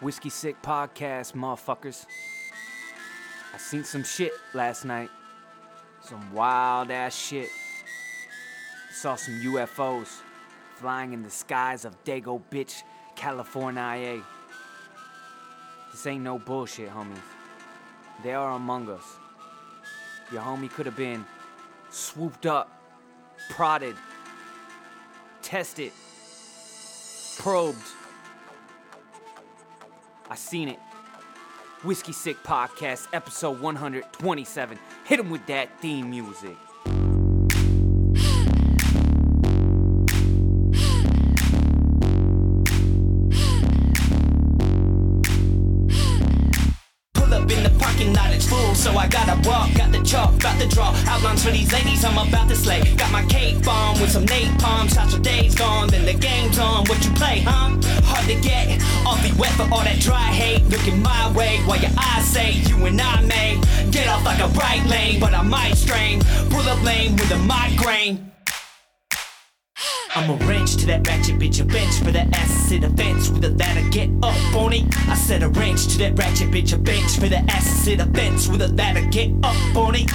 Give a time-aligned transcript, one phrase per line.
[0.00, 2.06] Whiskey Sick Podcast, motherfuckers.
[3.52, 5.10] I seen some shit last night.
[6.02, 7.50] Some wild ass shit.
[8.92, 10.20] Saw some UFOs
[10.76, 12.82] flying in the skies of Dago Bitch,
[13.16, 14.22] California.
[15.90, 17.18] This ain't no bullshit, homies.
[18.22, 19.16] They are among us.
[20.32, 21.24] Your homie could have been
[21.90, 22.70] swooped up,
[23.50, 23.96] prodded,
[25.42, 25.90] tested,
[27.38, 27.82] probed.
[30.30, 30.78] I seen it.
[31.84, 34.78] Whiskey Sick Podcast, episode 127.
[35.04, 36.56] Hit him with that theme music.
[47.14, 49.72] Pull up in the parking lot, it's full, so I gotta walk.
[49.74, 52.82] Got the chalk, about to draw outlines for these ladies I'm about to slay.
[52.96, 53.24] Got my
[53.68, 55.88] bomb with some napalm shots for days gone.
[55.88, 57.68] Then the game's on, what you play, huh?
[58.10, 60.64] Hard to get, awfully wet for all that dry hate.
[60.72, 63.60] Looking my way while your eyes say you and I may
[63.90, 66.20] get off like a right lane, but I might strain.
[66.50, 68.27] Pull up lane with a migraine.
[70.18, 72.26] I'm a wrench to that ratchet bitch, a bench for that
[72.80, 73.88] the fence with a ladder.
[73.90, 74.82] Get up on it.
[75.08, 78.62] I said a wrench to that ratchet bitch, a bench for to the fence with
[78.62, 79.02] a ladder.
[79.12, 80.10] Get up on it.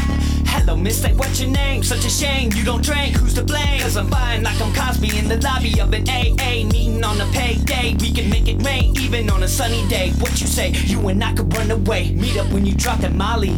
[0.45, 1.83] Hello, miss, like what's your name?
[1.83, 3.15] Such a shame you don't drink.
[3.15, 3.79] Who's to blame?
[3.79, 7.25] Cause I'm fine like I'm Cosby in the lobby of an AA meeting on a
[7.27, 7.95] payday.
[7.97, 10.11] We can make it rain even on a sunny day.
[10.19, 10.71] What you say?
[10.71, 12.11] You and I could run away.
[12.11, 13.55] Meet up when you drop that Molly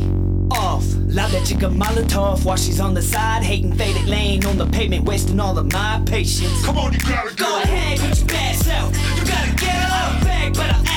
[0.52, 0.84] off.
[1.08, 5.06] Loud that chica Molotov while she's on the side, hating faded lane on the pavement,
[5.06, 6.66] wasting all of my patience.
[6.66, 7.62] Come on, you gotta Go go.
[7.62, 8.92] ahead, put your best out.
[9.18, 10.22] You gotta get up.
[10.22, 10.95] I beg, but I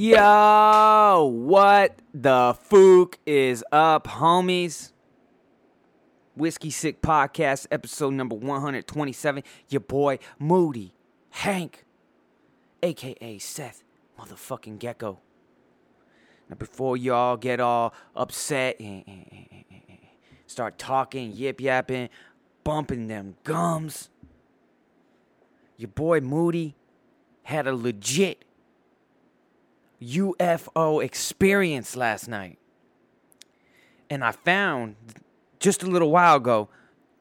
[0.00, 4.92] Yo, what the fook is up, homies?
[6.36, 9.42] Whiskey Sick Podcast, episode number 127.
[9.68, 10.94] Your boy Moody
[11.30, 11.84] Hank,
[12.80, 13.82] aka Seth
[14.16, 15.18] motherfucking Gecko.
[16.48, 19.98] Now, before y'all get all upset and, and-
[20.46, 22.08] start talking, yip yapping,
[22.62, 24.10] bumping them gums,
[25.76, 26.76] your boy Moody
[27.42, 28.44] had a legit
[30.02, 32.58] UFO experience last night.
[34.10, 34.96] And I found
[35.58, 36.68] just a little while ago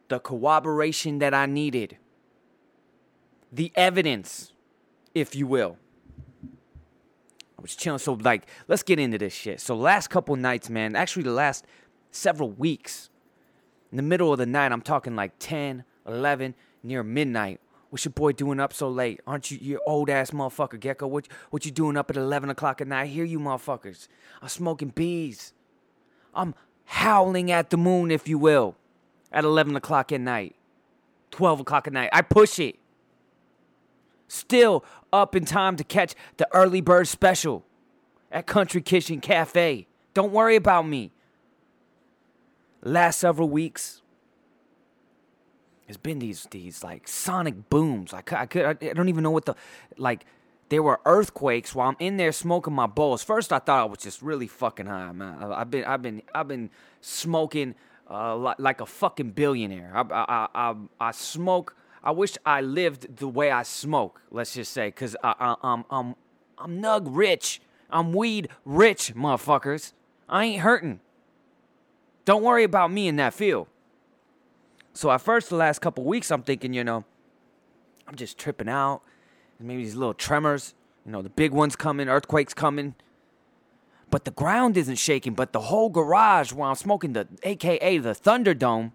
[0.10, 1.98] the corroboration that I needed.
[3.52, 4.52] The evidence,
[5.14, 5.78] if you will.
[7.58, 8.00] I was chilling.
[8.00, 9.60] So, like, let's get into this shit.
[9.60, 11.66] So, last couple nights, man, actually, the last
[12.12, 13.10] several weeks,
[13.92, 17.60] in the middle of the night, I'm talking like 10, 11, near midnight.
[17.90, 19.22] What's your boy doing up so late?
[19.26, 21.08] Aren't you, your old ass motherfucker, Gecko?
[21.08, 23.04] What, what you doing up at 11 o'clock at night?
[23.04, 24.08] I hear you motherfuckers.
[24.42, 25.54] I'm smoking bees.
[26.36, 26.54] I'm
[26.86, 28.76] howling at the moon, if you will,
[29.32, 30.56] at 11 o'clock at night,
[31.32, 32.10] 12 o'clock at night.
[32.12, 32.78] I push it.
[34.28, 34.84] Still
[35.14, 37.64] up in time to catch the early bird special
[38.32, 39.88] at Country Kitchen Cafe.
[40.14, 41.12] Don't worry about me.
[42.82, 44.02] Last several weeks,
[45.88, 48.14] there's been these these like sonic booms.
[48.14, 49.56] I could, I could I don't even know what the
[49.98, 50.26] like.
[50.70, 53.24] There were earthquakes while I'm in there smoking my bowls.
[53.24, 55.42] First, I thought I was just really fucking high, man.
[55.42, 57.74] I've been I've been I've been smoking
[58.10, 59.92] uh, like, a fucking billionaire.
[59.96, 61.76] I, I I I smoke.
[62.04, 64.22] I wish I lived the way I smoke.
[64.30, 66.16] Let's just say, cause I, I, I'm I'm
[66.58, 67.62] I'm nug rich.
[67.90, 69.94] I'm weed rich, motherfuckers.
[70.28, 71.00] I ain't hurting.
[72.26, 73.68] Don't worry about me in that field.
[74.98, 77.06] So at first, the last couple weeks, I'm thinking, you know,
[78.08, 79.04] I'm just tripping out.
[79.60, 80.74] Maybe these little tremors,
[81.06, 82.96] you know, the big ones coming, earthquakes coming.
[84.10, 88.16] But the ground isn't shaking, but the whole garage while I'm smoking the AKA the
[88.16, 88.92] Thunderdome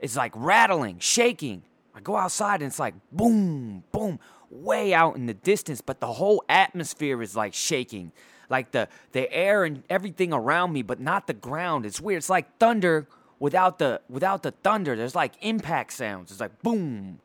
[0.00, 1.62] is like rattling, shaking.
[1.94, 4.18] I go outside and it's like boom, boom,
[4.50, 8.10] way out in the distance, but the whole atmosphere is like shaking.
[8.48, 11.86] Like the the air and everything around me, but not the ground.
[11.86, 12.18] It's weird.
[12.18, 13.06] It's like thunder
[13.40, 14.94] without the without the thunder.
[14.94, 16.30] There's like impact sounds.
[16.30, 17.18] It's like boom.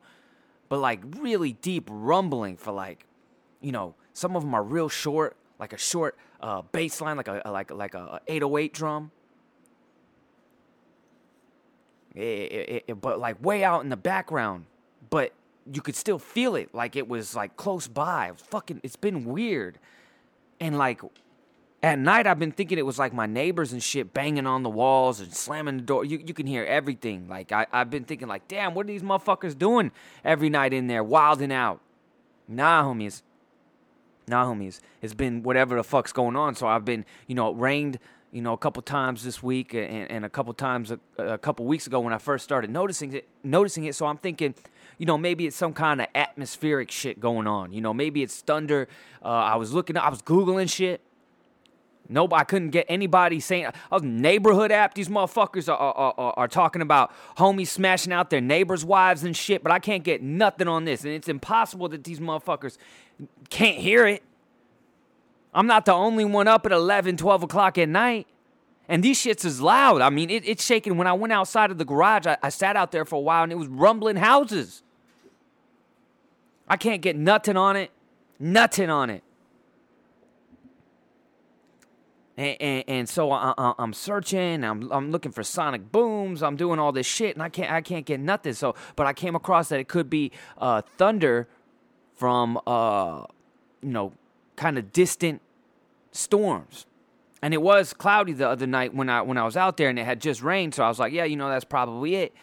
[0.68, 3.06] But like really deep rumbling for like
[3.60, 7.28] you know, some of them are real short, like a short uh, bass line, like
[7.28, 9.10] a like like a 808 drum.
[12.14, 12.20] It-
[12.52, 14.66] it- it- but like way out in the background,
[15.10, 15.32] but
[15.70, 18.32] you could still feel it, like it was like close by.
[18.36, 19.78] Fucking, it's been weird,
[20.60, 21.00] and like
[21.86, 24.68] at night I've been thinking it was like my neighbors and shit banging on the
[24.68, 26.04] walls and slamming the door.
[26.04, 27.28] You you can hear everything.
[27.28, 29.92] Like I I've been thinking like, damn, what are these motherfuckers doing
[30.24, 31.80] every night in there, wilding out?
[32.48, 33.22] Nah, homies.
[34.26, 34.80] Nah, homies.
[35.00, 36.56] It's been whatever the fuck's going on.
[36.56, 38.00] So I've been, you know, it rained,
[38.32, 41.66] you know, a couple times this week and, and a couple times a, a couple
[41.66, 43.28] weeks ago when I first started noticing it.
[43.44, 43.94] Noticing it.
[43.94, 44.56] So I'm thinking,
[44.98, 47.72] you know, maybe it's some kind of atmospheric shit going on.
[47.72, 48.88] You know, maybe it's thunder.
[49.24, 51.00] Uh, I was looking, I was googling shit.
[52.08, 53.68] Nope, I couldn't get anybody saying.
[53.90, 58.40] A neighborhood app, these motherfuckers are, are, are, are, talking about homies smashing out their
[58.40, 61.04] neighbors' wives and shit, but I can't get nothing on this.
[61.04, 62.78] And it's impossible that these motherfuckers
[63.50, 64.22] can't hear it.
[65.52, 68.26] I'm not the only one up at 11, 12 o'clock at night.
[68.88, 70.00] And these shits is loud.
[70.00, 70.96] I mean, it, it's shaking.
[70.96, 73.42] When I went outside of the garage, I, I sat out there for a while
[73.42, 74.82] and it was rumbling houses.
[76.68, 77.90] I can't get nothing on it.
[78.38, 79.24] Nothing on it.
[82.36, 84.62] And, and, and, so I, am searching.
[84.62, 86.42] I'm I'm looking for sonic booms.
[86.42, 88.52] I'm doing all this shit, and I can't I can't get nothing.
[88.52, 91.48] So, but I came across that it could be uh, thunder
[92.14, 93.24] from uh,
[93.80, 94.12] you know
[94.56, 95.40] kind of distant
[96.12, 96.84] storms,
[97.40, 99.98] and it was cloudy the other night when I when I was out there, and
[99.98, 100.74] it had just rained.
[100.74, 102.34] So I was like, yeah, you know that's probably it.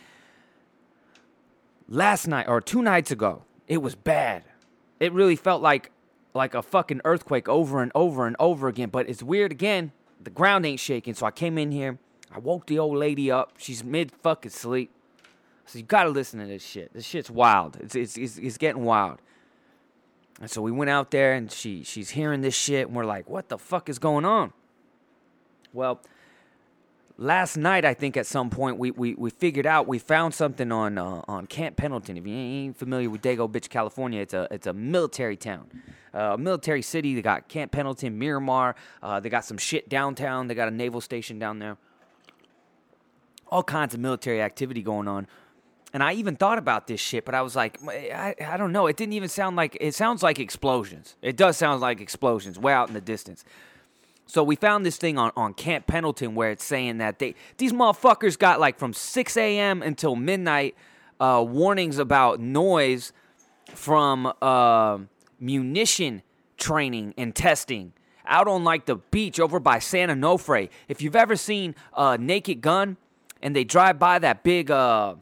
[1.88, 4.44] Last night or two nights ago, it was bad.
[5.00, 5.92] It really felt like
[6.34, 8.90] like a fucking earthquake over and over and over again.
[8.90, 9.92] But it's weird again.
[10.22, 11.14] The ground ain't shaking.
[11.14, 12.00] So I came in here.
[12.32, 13.54] I woke the old lady up.
[13.58, 14.92] She's mid fucking sleep.
[15.66, 16.94] So you gotta listen to this shit.
[16.94, 17.78] This shit's wild.
[17.80, 19.20] It's it's it's, it's getting wild.
[20.42, 23.30] And so we went out there and she she's hearing this shit and we're like,
[23.30, 24.52] what the fuck is going on?
[25.72, 26.02] Well,
[27.18, 30.72] last night I think at some point we, we, we figured out we found something
[30.72, 32.18] on uh, on Camp Pendleton.
[32.18, 35.70] If you ain't familiar with Dago Bitch, California, it's a it's a military town,
[36.14, 37.16] uh, a military city.
[37.16, 38.76] They got Camp Pendleton, Miramar.
[39.02, 40.48] Uh, they got some shit downtown.
[40.48, 41.78] They got a naval station down there.
[43.50, 45.28] All kinds of military activity going on.
[45.94, 48.88] And I even thought about this shit, but I was like, I, I don't know.
[48.88, 51.16] It didn't even sound like it sounds like explosions.
[51.22, 53.46] It does sound like explosions way out in the distance.
[54.26, 57.74] So we found this thing on, on Camp Pendleton where it's saying that they these
[57.74, 59.82] motherfuckers got like from 6 a.m.
[59.82, 60.76] until midnight
[61.20, 63.14] uh, warnings about noise
[63.74, 65.00] from uh,
[65.40, 66.22] munition
[66.58, 67.94] training and testing
[68.26, 70.70] out on like the beach over by San Onofre.
[70.88, 72.98] If you've ever seen a Naked Gun
[73.42, 75.16] and they drive by that big uh,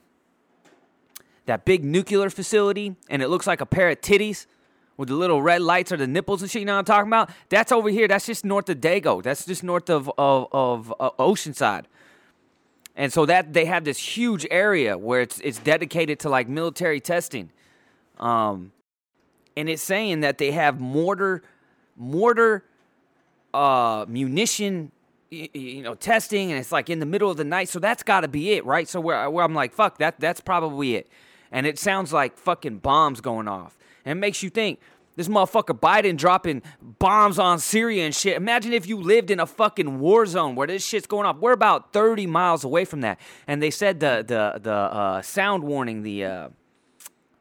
[1.45, 4.45] that big nuclear facility and it looks like a pair of titties
[5.01, 6.59] with the little red lights or the nipples and shit.
[6.59, 7.31] You know what I'm talking about?
[7.50, 8.07] That's over here.
[8.07, 9.24] That's just north of Dago.
[9.24, 11.86] That's just north of of, of uh, Oceanside.
[12.95, 17.00] And so that they have this huge area where it's it's dedicated to like military
[17.00, 17.50] testing.
[18.19, 18.74] Um,
[19.57, 21.42] and it's saying that they have mortar
[21.98, 22.63] mortar
[23.56, 24.92] uh munition
[25.31, 28.21] you know testing and it's like in the middle of the night so that's got
[28.21, 31.09] to be it right so where, where i'm like fuck that that's probably it
[31.51, 34.80] and it sounds like fucking bombs going off and it makes you think
[35.15, 38.38] this motherfucker Biden dropping bombs on Syria and shit.
[38.38, 41.38] Imagine if you lived in a fucking war zone where this shit's going off.
[41.38, 43.19] We're about 30 miles away from that.
[43.48, 46.50] And they said the the the uh, sound warning, the uh,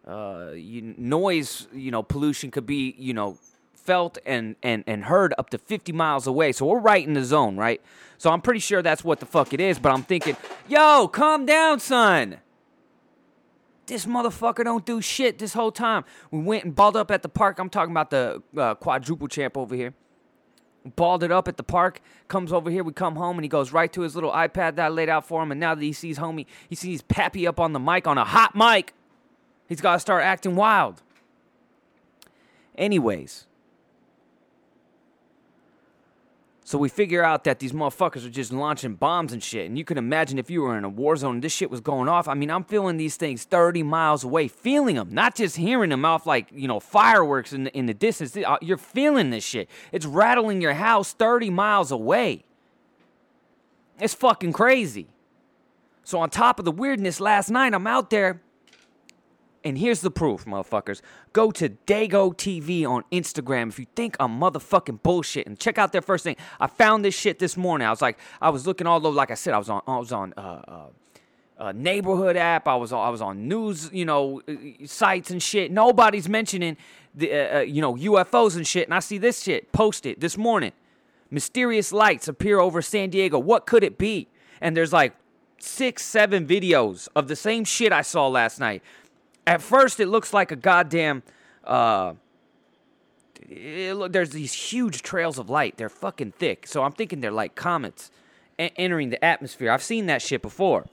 [0.07, 3.39] uh, you, noise, you know, pollution could be, you know,
[3.75, 6.53] felt and, and, and heard up to 50 miles away.
[6.53, 7.81] So we're right in the zone, right?
[8.19, 9.79] So I'm pretty sure that's what the fuck it is.
[9.79, 10.37] But I'm thinking,
[10.69, 12.39] yo, calm down, son.
[13.91, 16.05] This motherfucker don't do shit this whole time.
[16.31, 17.59] We went and balled up at the park.
[17.59, 19.95] I'm talking about the uh, quadruple champ over here.
[20.95, 22.01] Balled it up at the park.
[22.29, 22.85] Comes over here.
[22.85, 25.27] We come home and he goes right to his little iPad that I laid out
[25.27, 25.51] for him.
[25.51, 28.25] And now that he sees homie, he sees Pappy up on the mic on a
[28.25, 28.95] hot mic.
[29.69, 31.03] He's got to start acting wild.
[32.79, 33.49] Anyways,
[36.71, 39.67] So we figure out that these motherfuckers are just launching bombs and shit.
[39.67, 41.81] And you can imagine if you were in a war zone and this shit was
[41.81, 42.29] going off.
[42.29, 46.05] I mean, I'm feeling these things 30 miles away, feeling them, not just hearing them
[46.05, 48.37] off like, you know, fireworks in the, in the distance.
[48.37, 49.69] Uh, you're feeling this shit.
[49.91, 52.45] It's rattling your house 30 miles away.
[53.99, 55.09] It's fucking crazy.
[56.05, 58.43] So, on top of the weirdness, last night I'm out there
[59.63, 61.03] and here's the proof, motherfuckers.
[61.33, 65.93] Go to Dago TV on Instagram if you think I'm motherfucking bullshit and check out
[65.93, 66.37] their first thing.
[66.59, 67.87] I found this shit this morning.
[67.87, 69.15] I was like, I was looking all over.
[69.15, 70.87] Like I said, I was on, I was on uh, uh,
[71.59, 72.67] a neighborhood app.
[72.67, 74.55] I was, on, I was on news, you know, uh,
[74.87, 75.71] sites and shit.
[75.71, 76.79] Nobody's mentioning
[77.15, 78.87] the, uh, uh, you know, UFOs and shit.
[78.87, 80.73] And I see this shit posted this morning.
[81.31, 83.39] Mysterious lights appear over San Diego.
[83.39, 84.27] What could it be?
[84.63, 85.15] And there's like
[85.59, 88.83] six, seven videos of the same shit I saw last night.
[89.51, 91.25] At first, it looks like a goddamn.
[91.65, 92.15] Uh,
[93.49, 95.77] it, there's these huge trails of light.
[95.77, 96.69] They're fucking thick.
[96.69, 98.13] So I'm thinking they're like comets
[98.61, 99.73] a- entering the atmosphere.
[99.73, 100.87] I've seen that shit before.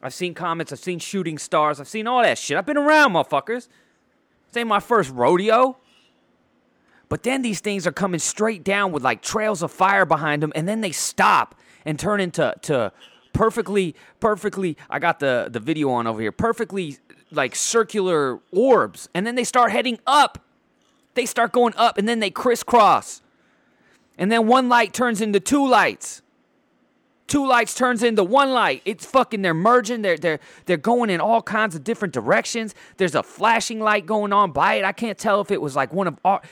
[0.00, 0.72] I've seen comets.
[0.72, 1.80] I've seen shooting stars.
[1.80, 2.56] I've seen all that shit.
[2.56, 3.66] I've been around, motherfuckers.
[4.46, 5.76] This ain't my first rodeo.
[7.08, 10.52] But then these things are coming straight down with like trails of fire behind them,
[10.54, 12.92] and then they stop and turn into to
[13.32, 14.76] perfectly, perfectly.
[14.88, 16.30] I got the the video on over here.
[16.30, 16.98] Perfectly
[17.32, 20.38] like circular orbs, and then they start heading up.
[21.14, 23.22] They start going up, and then they crisscross,
[24.16, 26.22] and then one light turns into two lights
[27.32, 28.82] two lights turns into one light.
[28.84, 30.02] It's fucking they're merging.
[30.02, 32.74] They're they're they're going in all kinds of different directions.
[32.98, 34.84] There's a flashing light going on by it.
[34.84, 36.42] I can't tell if it was like one of our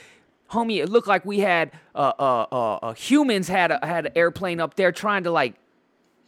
[0.49, 0.81] homie.
[0.81, 4.59] It looked like we had uh uh uh, uh humans had a, had an airplane
[4.59, 5.53] up there trying to like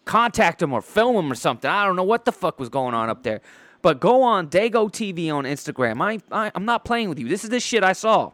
[0.05, 1.69] contact them or film them or something.
[1.69, 3.41] I don't know what the fuck was going on up there.
[3.83, 6.01] But go on Dago TV on Instagram.
[6.01, 7.27] I, I I'm not playing with you.
[7.27, 8.31] This is the shit I saw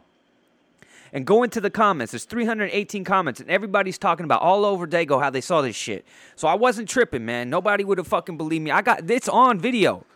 [1.12, 2.12] and go into the comments.
[2.12, 6.06] There's 318 comments, and everybody's talking about all over Dago how they saw this shit.
[6.36, 7.50] So I wasn't tripping, man.
[7.50, 8.70] Nobody would have fucking believed me.
[8.70, 10.06] I got it's on video.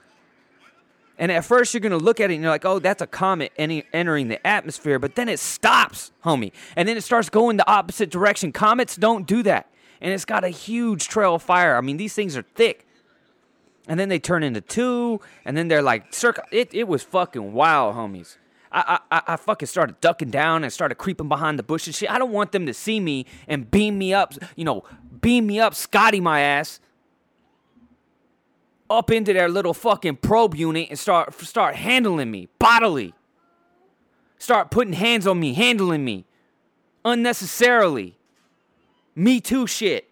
[1.18, 3.52] And at first you're gonna look at it and you're like, oh, that's a comet
[3.58, 8.08] entering the atmosphere, but then it stops, homie, and then it starts going the opposite
[8.10, 8.52] direction.
[8.52, 9.68] Comets don't do that,
[10.00, 11.76] and it's got a huge trail of fire.
[11.76, 12.86] I mean, these things are thick.
[13.86, 16.44] And then they turn into two, and then they're like, circle.
[16.50, 18.36] It, it was fucking wild, homies.
[18.72, 21.96] I, I, I fucking started ducking down and started creeping behind the bushes.
[21.96, 24.82] Shit, I don't want them to see me and beam me up, you know,
[25.20, 26.80] beam me up, Scotty my ass,
[28.90, 33.14] up into their little fucking probe unit and start start handling me bodily.
[34.38, 36.26] Start putting hands on me, handling me
[37.04, 38.18] unnecessarily.
[39.14, 40.10] Me too shit.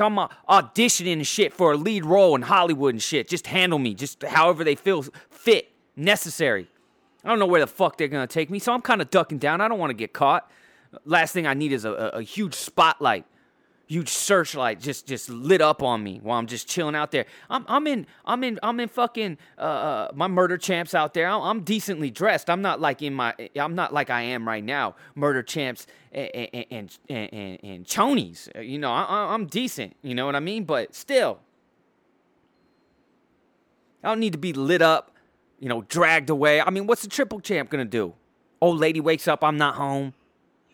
[0.00, 0.16] I'm
[0.48, 3.28] auditioning and shit for a lead role in Hollywood and shit.
[3.28, 6.68] Just handle me, just however they feel fit necessary.
[7.24, 9.38] I don't know where the fuck they're gonna take me, so I'm kind of ducking
[9.38, 9.60] down.
[9.60, 10.50] I don't want to get caught.
[11.04, 13.24] Last thing I need is a, a, a, huge spotlight,
[13.92, 17.26] huge searchlight just just lit up on me while I'm just chilling out there.
[17.50, 21.28] I'm I'm in I'm in I'm in fucking uh, uh my murder champs out there.
[21.28, 22.48] I'm, I'm, decently dressed.
[22.48, 24.96] I'm not like in my I'm not like I am right now.
[25.14, 28.48] Murder champs and and and, and, and chonies.
[28.66, 29.94] You know I, I'm decent.
[30.02, 30.64] You know what I mean?
[30.64, 31.40] But still,
[34.02, 35.10] I don't need to be lit up
[35.62, 36.60] you know, dragged away.
[36.60, 38.14] I mean, what's the triple champ gonna do?
[38.60, 40.12] Old lady wakes up, I'm not home.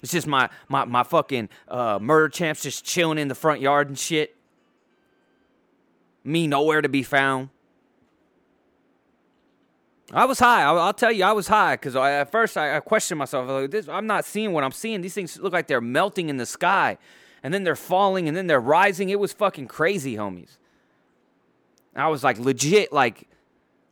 [0.03, 3.89] It's just my my my fucking uh, murder champs just chilling in the front yard
[3.89, 4.37] and shit.
[6.25, 7.51] Me nowhere to be found.
[10.13, 10.63] I was high.
[10.63, 13.49] I'll, I'll tell you, I was high because at first I, I questioned myself.
[13.49, 15.03] Like, this, I'm not seeing what I'm seeing.
[15.03, 16.97] These things look like they're melting in the sky,
[17.43, 19.11] and then they're falling, and then they're rising.
[19.11, 20.57] It was fucking crazy, homies.
[21.95, 23.29] I was like legit, like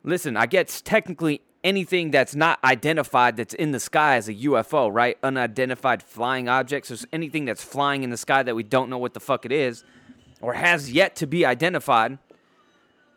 [0.04, 4.88] listen, I get technically anything that's not identified that's in the sky is a UFO,
[4.90, 5.18] right?
[5.22, 6.88] Unidentified flying objects.
[6.88, 9.50] There's anything that's flying in the sky that we don't know what the fuck it
[9.50, 9.84] is
[10.40, 12.18] or has yet to be identified,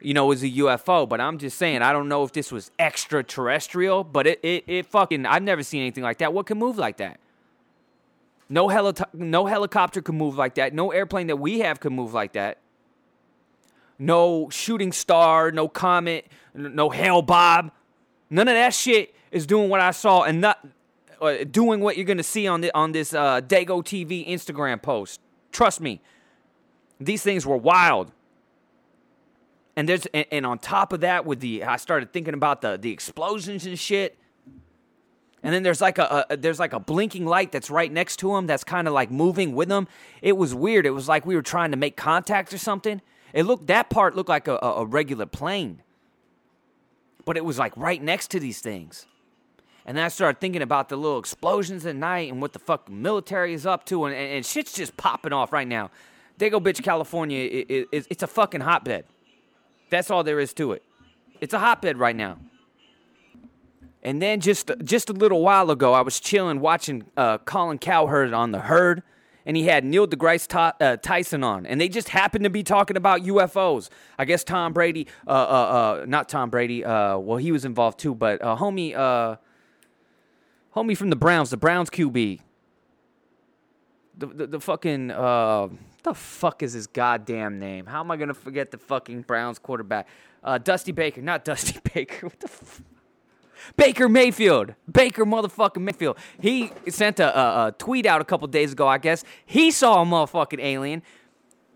[0.01, 1.07] you know, is a UFO.
[1.07, 4.85] But I'm just saying, I don't know if this was extraterrestrial, but it, it, it
[4.87, 6.33] fucking, I've never seen anything like that.
[6.33, 7.19] What can move like that?
[8.49, 10.73] No, heli- no helicopter can move like that.
[10.73, 12.57] No airplane that we have can move like that
[13.99, 17.71] no shooting star, no comet, no Hale-Bopp.
[18.29, 20.65] None of that shit is doing what I saw and not
[21.21, 25.19] uh, doing what you're gonna see on the on this uh, Dago TV Instagram post.
[25.51, 26.01] Trust me,
[26.99, 28.11] these things were wild.
[29.75, 32.77] And there's and, and on top of that, with the I started thinking about the
[32.77, 34.17] the explosions and shit.
[35.41, 38.35] And then there's like a, a, there's like a blinking light that's right next to
[38.35, 39.87] him that's kind of like moving with him.
[40.21, 40.85] It was weird.
[40.85, 43.01] It was like we were trying to make contact or something.
[43.33, 45.81] It looked that part looked like a, a regular plane,
[47.29, 49.05] but it was like right next to these things.
[49.85, 52.89] And then I started thinking about the little explosions at night and what the fuck
[52.89, 55.91] military is up to, and, and, and shit's just popping off right now.
[56.39, 59.05] Dago Bitch, California, it, it, it, it's a fucking hotbed.
[59.91, 60.81] That's all there is to it.
[61.39, 62.39] It's a hotbed right now.
[64.01, 68.33] And then just just a little while ago, I was chilling watching uh, Colin Cowherd
[68.33, 69.03] on the herd
[69.49, 72.95] and he had Neil deGrasse uh, Tyson on, and they just happened to be talking
[72.95, 73.89] about UFOs.
[74.19, 77.97] I guess Tom Brady, uh, uh, uh, not Tom Brady, uh, well, he was involved
[77.97, 78.93] too, but uh, homie,
[80.75, 82.41] homie from the Browns, the Browns QB,
[84.19, 87.87] the the, the fucking the fuck is his goddamn name?
[87.87, 90.07] How am I gonna forget the fucking Browns quarterback?
[90.61, 92.27] Dusty Baker, not Dusty Baker.
[92.27, 92.49] What the.
[93.75, 94.75] Baker Mayfield.
[94.91, 96.17] Baker motherfucking Mayfield.
[96.39, 99.23] He sent a, a, a tweet out a couple days ago, I guess.
[99.45, 101.01] He saw a motherfucking alien.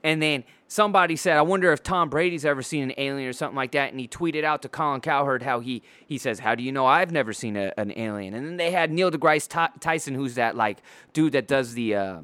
[0.04, 3.56] And then somebody said, I wonder if Tom Brady's ever seen an alien or something
[3.56, 3.92] like that.
[3.92, 6.86] And he tweeted out to Colin Cowherd how he, he says, How do you know
[6.86, 8.34] I've never seen a, an alien?
[8.34, 10.80] And then they had Neil deGrasse Tyson, who's that like
[11.14, 11.96] dude that does the.
[11.96, 12.22] Uh,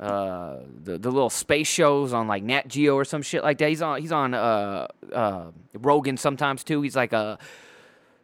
[0.00, 3.68] uh, the the little space shows on like Nat Geo or some shit like that.
[3.68, 6.80] He's on he's on uh, uh, Rogan sometimes too.
[6.80, 7.38] He's like a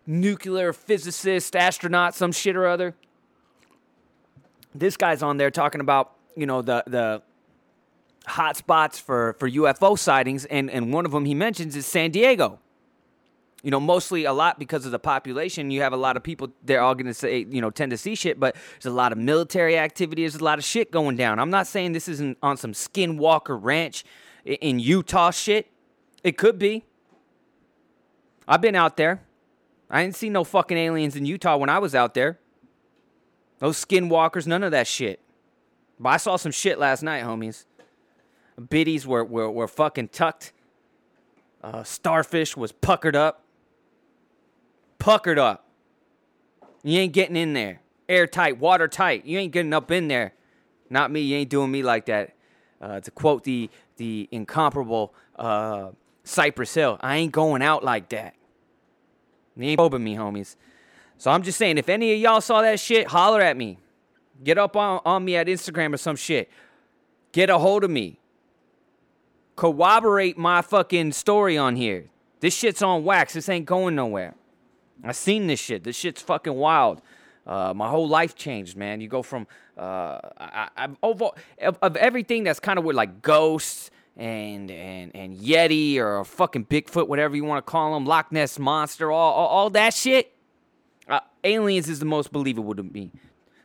[0.07, 2.95] nuclear physicist, astronaut, some shit or other.
[4.75, 7.23] This guy's on there talking about, you know, the the
[8.27, 12.11] hot spots for for UFO sightings, and and one of them he mentions is San
[12.11, 12.59] Diego.
[13.63, 15.73] You know, mostly a lot because of the population.
[15.73, 16.53] You have a lot of people.
[16.63, 19.11] They're all going to say, you know, tend to see shit, but there's a lot
[19.11, 20.23] of military activity.
[20.23, 21.41] There's a lot of shit going down.
[21.41, 24.05] I'm not saying this isn't on some Skinwalker Ranch
[24.45, 25.67] in Utah shit.
[26.23, 26.85] It could be.
[28.47, 29.23] I've been out there.
[29.91, 32.39] I didn't see no fucking aliens in Utah when I was out there.
[33.59, 35.21] Those skinwalkers, none of that shit.
[35.99, 37.65] But I saw some shit last night, homies.
[38.61, 40.53] Biddies were, were, were fucking tucked.
[41.63, 43.43] Uh, starfish was puckered up.
[44.99, 45.67] Puckered up.
[46.83, 47.81] You ain't getting in there.
[48.09, 49.25] Airtight, watertight.
[49.25, 50.35] You ain't getting up in there.
[50.91, 51.21] Not me.
[51.21, 52.35] You ain't doing me like that.
[52.81, 55.91] Uh, to quote the the incomparable uh,
[56.25, 58.35] Cypress Hill, I ain't going out like that.
[59.57, 60.57] You ain't probing me, homies.
[61.19, 63.79] So I'm just saying, if any of y'all saw that shit, holler at me.
[64.45, 66.51] Get up on, on me at Instagram or some shit.
[67.33, 68.21] Get a hold of me.
[69.57, 72.07] Corroborate my fucking story on here.
[72.41, 73.33] This shit's on wax.
[73.33, 74.35] This ain't going nowhere.
[75.03, 75.85] I seen this shit.
[75.85, 77.01] This shit's fucking wild.
[77.47, 79.01] Uh, my whole life changed, man.
[79.01, 79.47] You go from
[79.79, 81.31] uh, I, over
[81.63, 86.67] of, of everything that's kind of with like ghosts and and and Yeti or fucking
[86.67, 90.33] Bigfoot, whatever you want to call them, Loch Ness monster, all all, all that shit.
[91.09, 93.13] Uh, aliens is the most believable to me.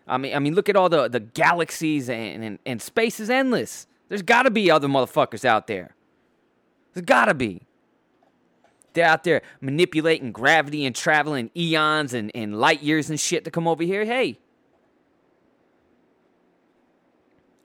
[0.08, 3.29] I mean, I mean, look at all the the galaxies and and, and space is
[3.29, 3.88] endless.
[4.10, 5.96] There's got to be other motherfuckers out there.
[6.93, 7.62] There's got to be.
[8.93, 13.51] They're out there manipulating gravity and traveling eons and, and light years and shit to
[13.51, 14.03] come over here.
[14.03, 14.38] Hey,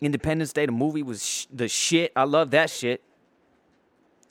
[0.01, 2.13] Independence Day, the movie was sh- the shit.
[2.15, 3.03] I love that shit.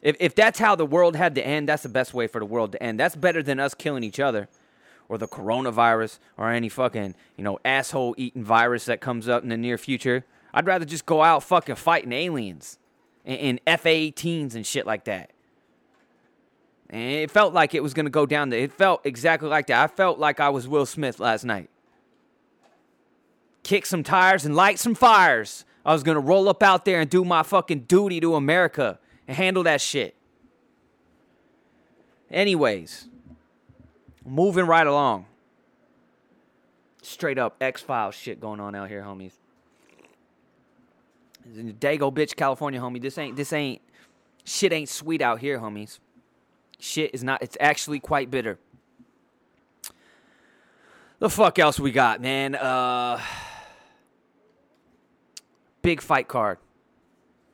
[0.01, 2.45] If, if that's how the world had to end, that's the best way for the
[2.45, 2.99] world to end.
[2.99, 4.47] That's better than us killing each other
[5.09, 9.49] or the coronavirus or any fucking, you know, asshole eating virus that comes up in
[9.49, 10.23] the near future.
[10.53, 12.77] I'd rather just go out fucking fighting aliens
[13.25, 15.31] and, and F 18s and shit like that.
[16.91, 18.59] And it felt like it was going to go down there.
[18.59, 19.83] It felt exactly like that.
[19.83, 21.69] I felt like I was Will Smith last night
[23.65, 25.65] kick some tires and light some fires.
[25.83, 29.35] I was gonna roll up out there and do my fucking duty to America and
[29.35, 30.15] handle that shit.
[32.31, 33.09] Anyways,
[34.23, 35.25] moving right along.
[37.01, 39.33] Straight up X Files shit going on out here, homies.
[41.47, 43.01] Dago bitch, California, homie.
[43.01, 43.81] This ain't this ain't
[44.43, 45.99] shit ain't sweet out here, homies.
[46.79, 48.59] Shit is not it's actually quite bitter.
[51.17, 52.53] The fuck else we got, man?
[52.53, 53.19] Uh
[55.85, 56.57] big fight card.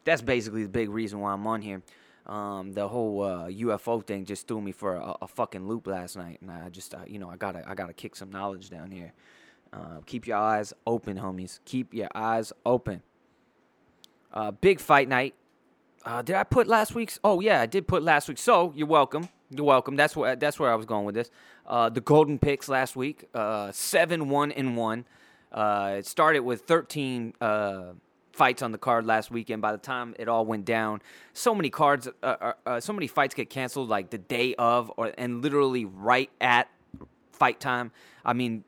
[0.06, 1.82] That's basically the big reason why I'm on here.
[2.26, 6.16] Um, the whole uh, UFO thing just threw me for a, a, fucking loop last
[6.16, 8.92] night, and I just, uh, you know, I gotta, I gotta kick some knowledge down
[8.92, 9.12] here.
[9.74, 11.60] Uh, keep your eyes open, homies.
[11.66, 13.02] Keep your eyes open.
[14.32, 15.34] Uh, big fight night.
[16.06, 17.20] Uh, did I put last week's?
[17.24, 18.38] Oh yeah, I did put last week.
[18.38, 19.30] So you're welcome.
[19.50, 19.96] You're welcome.
[19.96, 21.30] That's where that's where I was going with this.
[21.66, 23.26] Uh, the golden picks last week.
[23.72, 25.06] seven one and one.
[25.54, 27.34] it started with thirteen
[28.34, 29.62] fights on the card last weekend.
[29.62, 31.02] By the time it all went down,
[31.34, 34.92] so many cards, uh, uh, uh, so many fights get canceled like the day of,
[34.98, 36.70] or and literally right at
[37.32, 37.92] fight time.
[38.24, 38.64] I mean,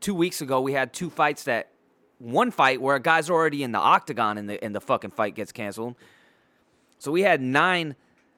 [0.00, 1.70] two weeks ago we had two fights that
[2.18, 5.34] one fight where a guy's already in the octagon and the and the fucking fight
[5.34, 5.96] gets canceled.
[6.98, 7.96] So we had nine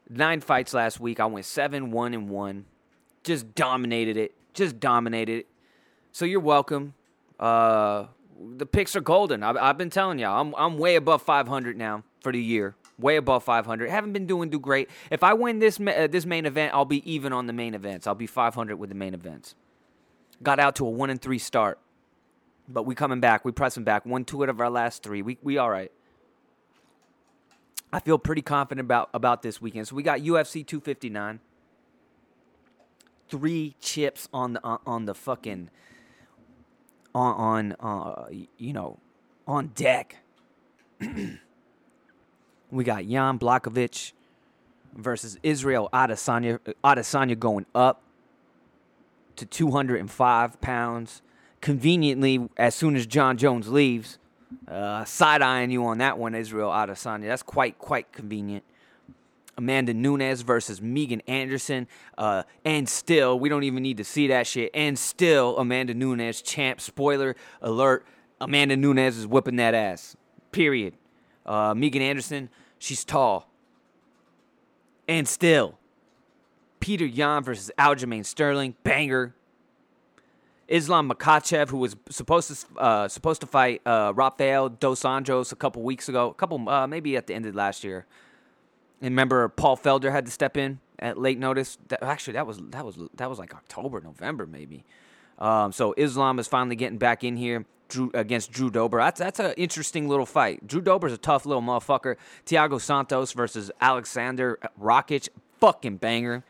[0.09, 1.21] nine fights last week.
[1.21, 2.67] I went seven one and one,
[3.23, 5.47] just dominated it, just dominated it.
[6.13, 6.95] So you're welcome.
[7.39, 8.07] Uh,
[8.57, 9.43] the picks are golden.
[9.43, 12.75] I've, I've been telling y'all, I'm I'm way above 500 now for the year.
[12.99, 13.91] Way above 500.
[13.91, 14.89] Haven't been doing too great.
[15.11, 18.07] If I win this uh, this main event, I'll be even on the main events.
[18.07, 19.55] I'll be 500 with the main events.
[20.43, 21.79] Got out to a one and three start,
[22.69, 23.45] but we coming back.
[23.45, 24.07] We pressing back.
[24.07, 25.23] One two out of our last three.
[25.23, 25.93] We we all right.
[27.93, 29.89] I feel pretty confident about about this weekend.
[29.89, 31.41] So we got UFC 259.
[33.29, 35.71] Three chips on the on the fucking
[37.17, 38.27] on on uh,
[38.59, 38.99] you know
[39.47, 40.17] on deck.
[42.71, 44.13] we got Jan Blachowicz
[44.95, 46.59] versus Israel Adesanya.
[46.85, 48.03] Adesanya going up
[49.37, 51.23] to 205 pounds.
[51.61, 54.19] Conveniently, as soon as Jon Jones leaves,
[54.69, 57.29] uh, side eyeing you on that one, Israel Adesanya.
[57.29, 58.63] That's quite quite convenient.
[59.57, 61.89] Amanda Nunes versus Megan Anderson.
[62.17, 64.71] Uh, and still, we don't even need to see that shit.
[64.75, 66.81] And still, Amanda Nunes champ.
[66.81, 68.07] Spoiler alert:
[68.41, 70.17] Amanda Nunes is whipping that ass.
[70.53, 70.95] Period.
[71.45, 73.49] Uh, Megan Anderson, she's tall.
[75.09, 75.79] And still,
[76.81, 79.35] Peter Yan versus Aljamain Sterling, banger.
[80.69, 85.57] Islam Makhachev, who was supposed to uh, supposed to fight uh, Rafael dos Anjos a
[85.57, 88.05] couple weeks ago, a couple uh, maybe at the end of last year.
[89.01, 91.79] And remember, Paul Felder had to step in at late notice.
[91.89, 94.85] That, actually, that was that was that was like October, November, maybe.
[95.39, 97.67] Um, so Islam is finally getting back in here.
[97.89, 98.99] Drew, against Drew Dober.
[98.99, 100.67] That's that's an interesting little fight.
[100.67, 102.17] Drew Dober's a tough little motherfucker.
[102.45, 105.29] Thiago Santos versus Alexander Rakic,
[105.61, 106.43] fucking banger.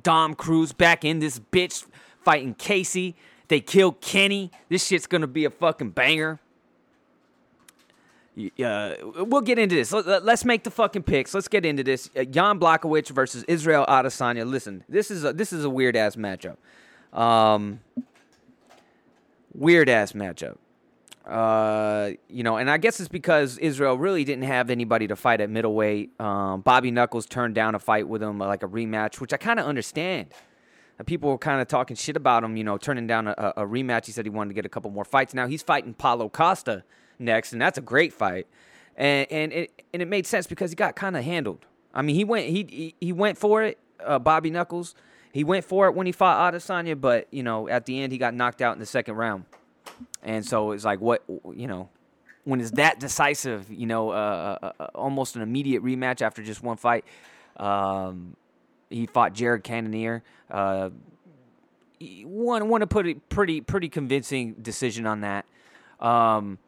[0.00, 1.86] Dom Cruz back in this bitch
[2.24, 3.16] fighting Casey.
[3.48, 4.52] They kill Kenney.
[4.68, 6.38] This shit's gonna be a fucking banger.
[8.36, 9.92] Uh, we'll get into this.
[9.92, 11.32] Let's make the fucking picks.
[11.32, 12.10] Let's get into this.
[12.14, 14.46] Uh, Jan Blachowicz versus Israel Adesanya.
[14.46, 16.56] Listen, this is a, this is a weird ass matchup.
[17.18, 17.80] Um,
[19.54, 20.58] weird ass matchup.
[21.26, 25.40] Uh, you know, and I guess it's because Israel really didn't have anybody to fight
[25.40, 26.20] at middleweight.
[26.20, 29.58] Um, Bobby Knuckles turned down a fight with him, like a rematch, which I kind
[29.58, 30.28] of understand.
[31.04, 34.06] People were kind of talking shit about him, you know, turning down a, a, rematch.
[34.06, 35.34] He said he wanted to get a couple more fights.
[35.34, 36.84] Now he's fighting Paulo Costa
[37.18, 38.46] next, and that's a great fight.
[38.96, 41.66] And and it and it made sense because he got kind of handled.
[41.94, 44.94] I mean, he went he he, went for it, uh, Bobby Knuckles.
[45.32, 48.18] He went for it when he fought Adesanya, but you know, at the end he
[48.18, 49.44] got knocked out in the second round.
[50.22, 51.22] And so it's like, what,
[51.54, 51.88] you know,
[52.44, 56.62] when it's that decisive, you know, uh, uh, uh, almost an immediate rematch after just
[56.62, 57.04] one fight.
[57.56, 58.36] Um,
[58.90, 60.22] he fought Jared Cannonier.
[60.50, 60.90] Uh,
[62.24, 65.46] one want to put a pretty pretty convincing decision on that.
[65.98, 66.58] Um,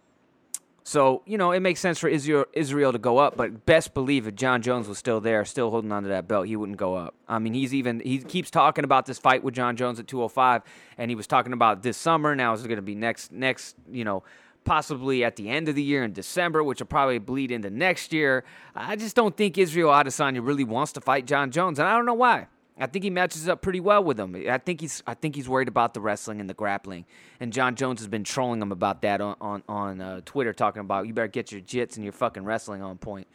[0.89, 4.27] so you know it makes sense for Israel Israel to go up, but best believe
[4.27, 6.95] if Jon Jones was still there, still holding on to that belt, he wouldn't go
[6.95, 7.15] up.
[7.29, 10.63] I mean, he's even he keeps talking about this fight with Jon Jones at 205,
[10.97, 12.35] and he was talking about this summer.
[12.35, 14.23] Now it's going to be next next you know
[14.65, 18.11] possibly at the end of the year in December, which will probably bleed into next
[18.11, 18.45] year.
[18.75, 22.07] I just don't think Israel Adesanya really wants to fight Jon Jones, and I don't
[22.07, 22.47] know why.
[22.81, 24.37] I think he matches up pretty well with him.
[24.49, 27.07] I think he's I think he's worried about the wrestling and the grappling.
[27.41, 30.81] And Jon Jones has been trolling him about that on on, on uh, Twitter, talking
[30.81, 33.27] about you better get your jits and your fucking wrestling on point.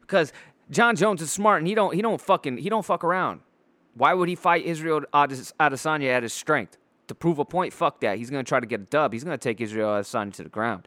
[0.00, 0.32] Because
[0.70, 3.40] Jon Jones is smart and he don't he don't fucking he don't fuck around.
[3.94, 7.72] Why would he fight Israel Adesanya at his strength to prove a point?
[7.72, 8.18] Fuck that.
[8.18, 9.12] He's gonna try to get a dub.
[9.12, 10.86] He's gonna take Israel Adesanya to the ground.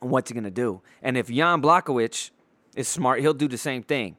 [0.00, 0.80] what's he gonna do?
[1.02, 2.30] And if Jan Blachowicz
[2.74, 4.16] is smart, he'll do the same thing.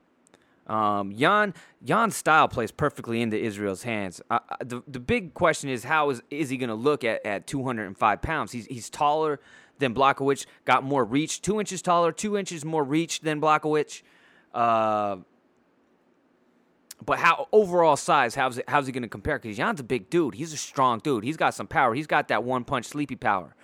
[0.67, 1.53] Um, Jan
[1.83, 4.21] Jan's style plays perfectly into Israel's hands.
[4.29, 7.47] Uh, the the big question is how is is he going to look at, at
[7.47, 8.51] 205 pounds?
[8.51, 9.39] He's he's taller
[9.79, 14.01] than Blachowicz, got more reach, two inches taller, two inches more reach than Blachowicz.
[14.53, 15.17] Uh,
[17.05, 18.35] but how overall size?
[18.35, 19.37] How's it, how's he going to compare?
[19.39, 20.33] Because Jan's a big dude.
[20.33, 21.23] He's a strong dude.
[21.23, 21.93] He's got some power.
[21.93, 23.55] He's got that one punch sleepy power.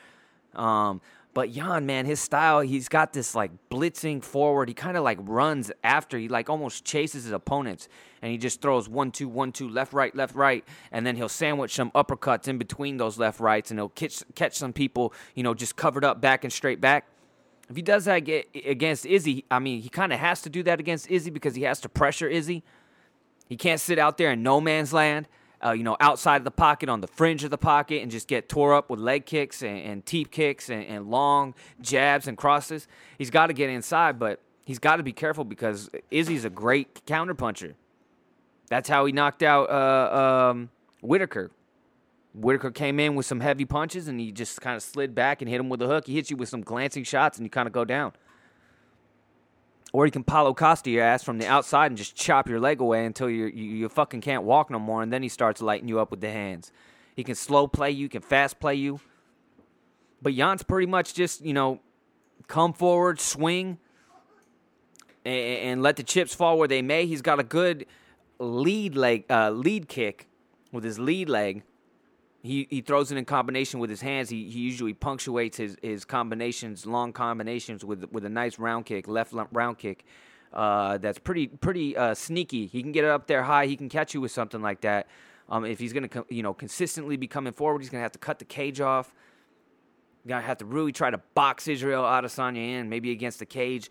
[0.53, 1.01] Um,
[1.33, 4.69] but Jan, man, his style, he's got this like blitzing forward.
[4.69, 7.87] He kind of like runs after, he like almost chases his opponents.
[8.21, 10.63] And he just throws one, two, one, two, left, right, left, right.
[10.91, 13.71] And then he'll sandwich some uppercuts in between those left, rights.
[13.71, 17.07] And he'll catch, catch some people, you know, just covered up back and straight back.
[17.67, 20.79] If he does that against Izzy, I mean, he kind of has to do that
[20.79, 22.63] against Izzy because he has to pressure Izzy.
[23.49, 25.27] He can't sit out there in no man's land
[25.63, 28.27] uh, you know, outside of the pocket, on the fringe of the pocket, and just
[28.27, 32.37] get tore up with leg kicks and, and teep kicks and, and long jabs and
[32.37, 32.87] crosses.
[33.17, 37.05] He's got to get inside, but he's got to be careful because Izzy's a great
[37.05, 37.73] counterpuncher.
[38.67, 40.69] That's how he knocked out uh, um,
[41.01, 41.51] Whittaker.
[42.33, 45.49] Whittaker came in with some heavy punches and he just kind of slid back and
[45.49, 46.07] hit him with a hook.
[46.07, 48.13] He hits you with some glancing shots and you kind of go down.
[49.93, 52.81] Or you can Paulo Costa your ass from the outside and just chop your leg
[52.81, 55.99] away until you you fucking can't walk no more, and then he starts lighting you
[55.99, 56.71] up with the hands.
[57.15, 58.99] He can slow play you, he can fast play you.
[60.19, 61.79] But Jan's pretty much just you know
[62.47, 63.77] come forward, swing,
[65.23, 67.05] and, and let the chips fall where they may.
[67.05, 67.85] He's got a good
[68.39, 70.27] lead leg, uh, lead kick
[70.71, 71.61] with his lead leg
[72.43, 74.29] he he throws it in combination with his hands.
[74.29, 79.07] He he usually punctuates his, his combinations, long combinations with with a nice round kick,
[79.07, 80.05] left round kick.
[80.51, 82.67] Uh, that's pretty pretty uh, sneaky.
[82.67, 83.65] He can get it up there high.
[83.65, 85.07] He can catch you with something like that.
[85.47, 88.39] Um, if he's gonna you know consistently be coming forward, he's gonna have to cut
[88.39, 89.15] the cage off.
[90.25, 93.89] You're gonna have to really try to box Israel Adesanya in, maybe against the cage.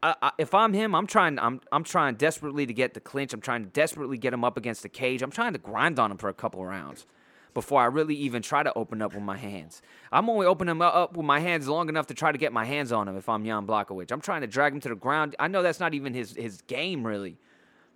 [0.00, 1.40] I, I, if I'm him, I'm trying.
[1.40, 3.32] I'm I'm trying desperately to get the clinch.
[3.32, 5.22] I'm trying to desperately get him up against the cage.
[5.22, 7.04] I'm trying to grind on him for a couple rounds
[7.54, 9.82] before I really even try to open up with my hands.
[10.12, 12.64] I'm only opening him up with my hands long enough to try to get my
[12.64, 14.12] hands on him if I'm Jan Blachowicz.
[14.12, 15.36] I'm trying to drag him to the ground.
[15.38, 17.38] I know that's not even his, his game, really,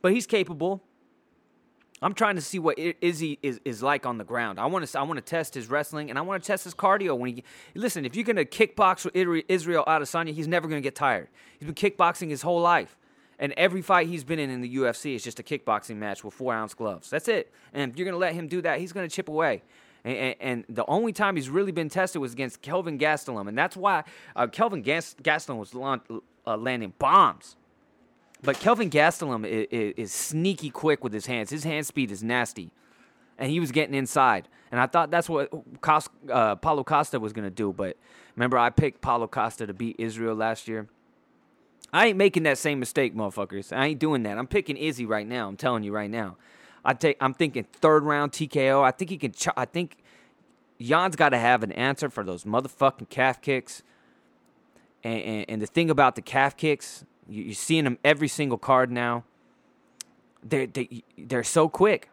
[0.02, 0.82] but he's capable.
[2.02, 4.58] I'm trying to see what Izzy is, is like on the ground.
[4.58, 6.74] I want to I want to test his wrestling and I want to test his
[6.74, 7.16] cardio.
[7.16, 11.28] When he listen, if you're gonna kickbox with Israel Adesanya, he's never gonna get tired.
[11.58, 12.98] He's been kickboxing his whole life,
[13.38, 16.34] And every fight he's been in in the UFC is just a kickboxing match with
[16.34, 17.10] four ounce gloves.
[17.10, 17.52] That's it.
[17.72, 19.62] And if you're gonna let him do that, he's gonna chip away.
[20.04, 23.56] And, and, and the only time he's really been tested was against Kelvin Gastelum, and
[23.56, 24.04] that's why
[24.36, 25.74] uh, Kelvin Gas- Gastelum was
[26.46, 27.56] uh, landing bombs.
[28.42, 31.48] But Kelvin Gastelum is, is, is sneaky quick with his hands.
[31.48, 32.70] His hand speed is nasty,
[33.38, 34.48] and he was getting inside.
[34.70, 35.50] And I thought that's what
[36.30, 37.72] uh, Paulo Costa was gonna do.
[37.72, 37.96] But
[38.36, 40.88] remember, I picked Paulo Costa to beat Israel last year.
[41.94, 43.74] I ain't making that same mistake, motherfuckers.
[43.74, 44.36] I ain't doing that.
[44.36, 45.46] I'm picking Izzy right now.
[45.46, 46.36] I'm telling you right now.
[46.84, 47.16] I take.
[47.20, 48.82] I'm thinking third round TKO.
[48.82, 49.30] I think he can.
[49.30, 49.98] Ch- I think
[50.80, 53.84] Jan's got to have an answer for those motherfucking calf kicks.
[55.04, 58.58] And, and, and the thing about the calf kicks, you, are seeing them every single
[58.58, 59.22] card now.
[60.42, 62.10] They're they, they're so quick.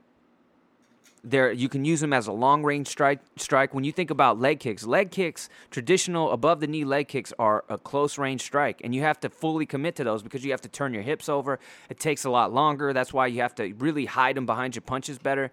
[1.23, 3.19] There, you can use them as a long range strike.
[3.38, 3.75] Strike.
[3.75, 7.63] When you think about leg kicks, leg kicks, traditional above the knee leg kicks are
[7.69, 10.62] a close range strike, and you have to fully commit to those because you have
[10.62, 11.60] to turn your hips over.
[11.89, 12.91] It takes a lot longer.
[12.91, 15.51] That's why you have to really hide them behind your punches better.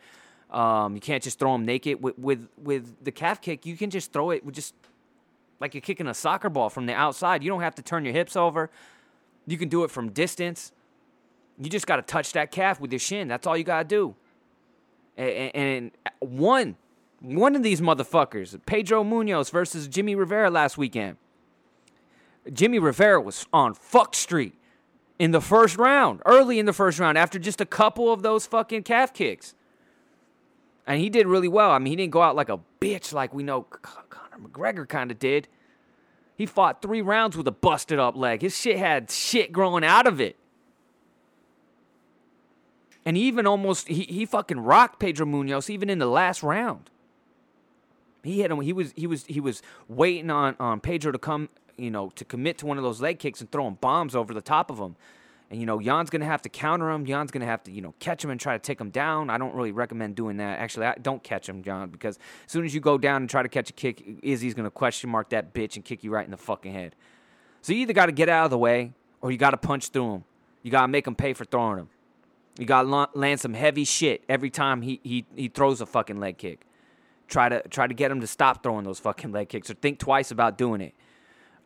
[0.51, 2.03] Um, you can't just throw them naked.
[2.03, 4.75] With, with with the calf kick, you can just throw it with just
[5.61, 7.43] like you're kicking a soccer ball from the outside.
[7.43, 8.71] You don't have to turn your hips over.
[9.47, 10.73] You can do it from distance.
[11.61, 13.29] You just got to touch that calf with your shin.
[13.29, 14.15] That's all you got to do
[15.19, 16.77] and, one
[17.21, 21.17] one of these motherfuckers, Pedro Munhoz versus Jimmy Rivera last weekend.
[22.53, 24.55] Jimmy Rivera was on fuck street
[25.19, 28.47] in the first round, early in the first round, after just a couple of those
[28.47, 29.55] fucking calf kicks.
[30.87, 31.73] And he did really well.
[31.73, 35.11] I mean, he didn't go out like a bitch like we know Conor McGregor kind
[35.11, 35.49] of did.
[36.37, 38.43] He fought three rounds with a busted up leg.
[38.43, 40.37] His shit had shit growing out of it
[43.09, 46.91] and he even almost he, he fucking rocked Pedro Munhoz even in the last round.
[48.23, 48.61] He hit him.
[48.61, 52.25] He was he was he was waiting on on Pedro to come, you know, to
[52.27, 54.95] commit to one of those leg kicks and throwing bombs over the top of him.
[55.51, 57.07] And you know, Jan's gonna have to counter him.
[57.07, 59.31] Jan's gonna have to you know catch him and try to take him down.
[59.31, 60.59] I don't really recommend doing that.
[60.59, 63.43] Actually, I don't catch him, Jan, because as soon as you go down and try
[63.43, 66.31] to catch a kick, Izzy's gonna question mark that bitch and kick you right in
[66.31, 66.95] the fucking head.
[67.63, 68.93] So you either got to get out of the way
[69.23, 70.25] or you got to punch through him.
[70.63, 71.89] You got to make him pay for throwing him.
[72.59, 76.39] You got land some heavy shit every time he, he, he throws a fucking leg
[76.39, 76.67] kick.
[77.29, 79.99] Try to try to get him to stop throwing those fucking leg kicks or think
[79.99, 80.95] twice about doing it.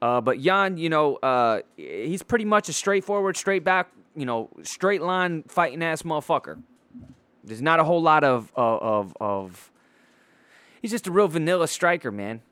[0.03, 4.51] Uh, but Jan, you know, uh, he's pretty much a straightforward, straight back, you know,
[4.65, 6.61] straight line fighting ass motherfucker.
[7.45, 9.73] There's not a whole lot of, of of, of
[10.83, 12.43] he's just a real vanilla striker, man.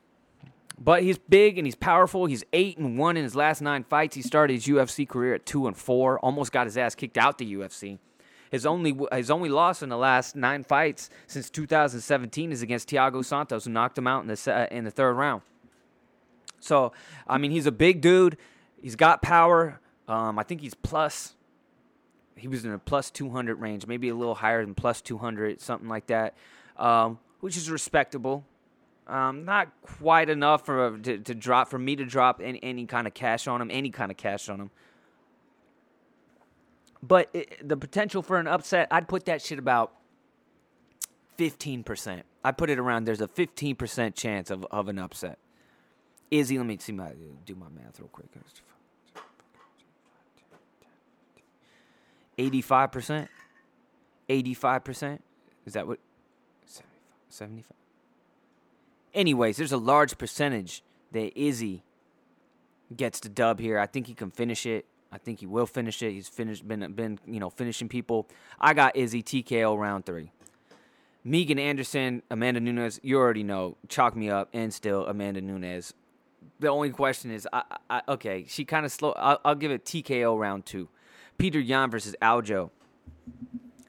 [0.82, 2.24] But he's big and he's powerful.
[2.24, 4.16] He's eight and one in his last nine fights.
[4.16, 6.18] He started his UFC career at two and four.
[6.20, 7.98] Almost got his ass kicked out the UFC.
[8.50, 13.24] His only his only loss in the last nine fights since 2017 is against Thiago
[13.24, 15.42] Santos, who knocked him out in the uh, in the third round.
[16.58, 16.92] So
[17.28, 18.36] I mean, he's a big dude.
[18.82, 19.80] He's got power.
[20.08, 21.34] Um, I think he's plus.
[22.34, 25.88] He was in a plus 200 range, maybe a little higher than plus 200, something
[25.88, 26.34] like that,
[26.78, 28.44] um, which is respectable.
[29.06, 33.06] Um, not quite enough for to, to, drop for me to drop any, any kind
[33.06, 34.70] of cash on him, any kind of cash on him.
[37.02, 39.92] But it, the potential for an upset, I'd put that shit about
[41.38, 42.22] 15%.
[42.44, 45.38] I put it around there's a 15% chance of, of an upset.
[46.30, 47.12] Izzy, let me see my
[47.44, 48.28] do my math real quick.
[52.38, 53.28] 85%?
[54.28, 55.18] 85%?
[55.66, 55.98] Is that what
[57.28, 57.72] 75?
[59.12, 60.82] Anyways, there's a large percentage
[61.12, 61.82] that Izzy
[62.96, 63.78] gets the dub here.
[63.78, 64.86] I think he can finish it.
[65.12, 66.12] I think he will finish it.
[66.12, 68.28] He's finished, been been you know finishing people.
[68.60, 70.32] I got Izzy TKO round three.
[71.22, 73.76] Megan Anderson, Amanda Nunes, you already know.
[73.88, 75.92] Chalk me up, and still Amanda Nunes.
[76.60, 79.12] The only question is, I, I okay, she kind of slow.
[79.12, 80.88] I'll, I'll, give it TKO round two.
[81.38, 82.70] Peter Yan versus Aljo.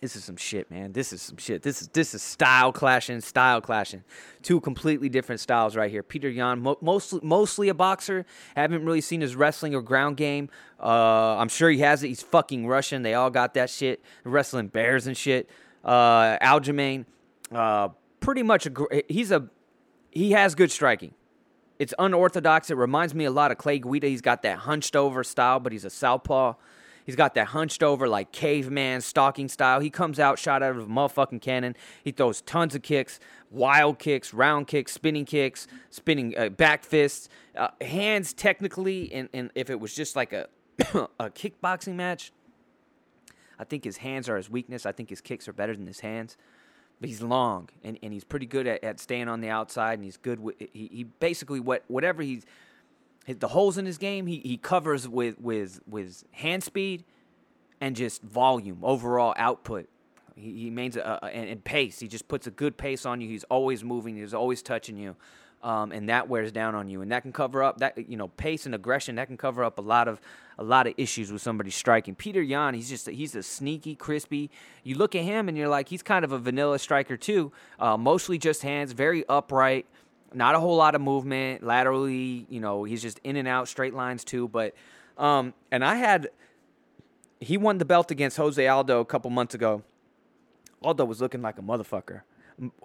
[0.01, 0.93] This is some shit, man.
[0.93, 1.61] This is some shit.
[1.61, 4.03] This is this is style clashing, style clashing.
[4.41, 6.01] Two completely different styles right here.
[6.01, 8.25] Peter Yan, mo- mostly mostly a boxer.
[8.55, 10.49] Haven't really seen his wrestling or ground game.
[10.79, 12.07] Uh, I'm sure he has it.
[12.07, 13.03] He's fucking Russian.
[13.03, 14.01] They all got that shit.
[14.23, 15.47] Wrestling bears and shit.
[15.85, 17.05] Uh, Aljamain,
[17.51, 19.03] uh, pretty much a.
[19.07, 19.49] He's a.
[20.09, 21.13] He has good striking.
[21.77, 22.71] It's unorthodox.
[22.71, 24.07] It reminds me a lot of Clay Guida.
[24.07, 26.53] He's got that hunched over style, but he's a southpaw.
[27.05, 29.79] He's got that hunched over like caveman stalking style.
[29.79, 31.75] He comes out shot out of a motherfucking cannon.
[32.03, 37.29] He throws tons of kicks, wild kicks, round kicks, spinning kicks, spinning uh, back fists,
[37.55, 38.33] uh, hands.
[38.33, 40.47] Technically, and, and if it was just like a
[41.19, 42.31] a kickboxing match,
[43.59, 44.85] I think his hands are his weakness.
[44.85, 46.37] I think his kicks are better than his hands.
[46.99, 50.03] But he's long and, and he's pretty good at, at staying on the outside and
[50.03, 52.45] he's good with he, he basically what whatever he's
[53.27, 57.03] the holes in his game he, he covers with with with hand speed
[57.81, 59.89] and just volume, overall output.
[60.35, 61.99] He, he a, a, and, and pace.
[61.99, 63.27] He just puts a good pace on you.
[63.27, 64.15] He's always moving.
[64.15, 65.15] He's always touching you.
[65.63, 68.29] Um, and that wears down on you, and that can cover up that you know
[68.29, 69.15] pace and aggression.
[69.17, 70.19] That can cover up a lot of
[70.57, 72.15] a lot of issues with somebody striking.
[72.15, 74.49] Peter Yan, he's just he's a sneaky, crispy.
[74.83, 77.51] You look at him and you're like, he's kind of a vanilla striker too.
[77.77, 79.85] Uh, mostly just hands, very upright,
[80.33, 82.45] not a whole lot of movement laterally.
[82.49, 84.47] You know, he's just in and out, straight lines too.
[84.47, 84.73] But
[85.17, 86.29] um, and I had
[87.39, 89.83] he won the belt against Jose Aldo a couple months ago.
[90.83, 92.21] Aldo was looking like a motherfucker.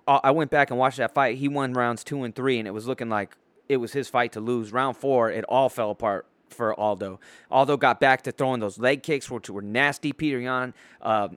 [0.07, 1.37] I went back and watched that fight.
[1.37, 3.37] He won rounds two and three, and it was looking like
[3.69, 4.73] it was his fight to lose.
[4.73, 7.21] Round four, it all fell apart for Aldo.
[7.51, 10.13] Aldo got back to throwing those leg kicks, which were nasty.
[10.13, 11.29] Peter Yan uh,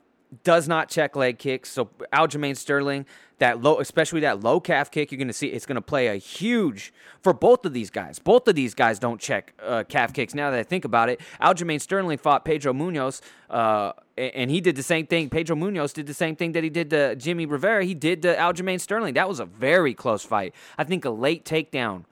[0.44, 1.72] does not check leg kicks.
[1.72, 3.06] So Aljamain Sterling,
[3.40, 6.08] that low, especially that low calf kick, you're going to see it's going to play
[6.08, 8.20] a huge for both of these guys.
[8.20, 10.34] Both of these guys don't check uh, calf kicks.
[10.34, 14.76] Now that I think about it, Aljamain Sterling fought Pedro Munhoz, uh, and he did
[14.76, 15.30] the same thing.
[15.30, 17.84] Pedro Munhoz did the same thing that he did to Jimmy Rivera.
[17.86, 19.16] He did to Aljamain Sterling.
[19.16, 20.54] That was a very close fight.
[20.78, 22.04] I think a late takedown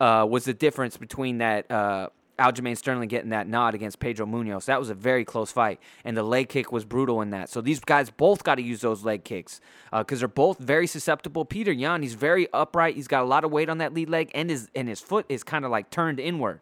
[0.00, 4.66] uh, was the difference between that uh, Aljamain Sterling getting that nod against Pedro Munhoz.
[4.66, 7.48] That was a very close fight, and the leg kick was brutal in that.
[7.48, 10.86] So these guys both got to use those leg kicks because uh, they're both very
[10.86, 11.44] susceptible.
[11.44, 12.94] Peter Yan, he's very upright.
[12.96, 15.24] He's got a lot of weight on that lead leg, and his and his foot
[15.28, 16.60] is kind of like turned inward.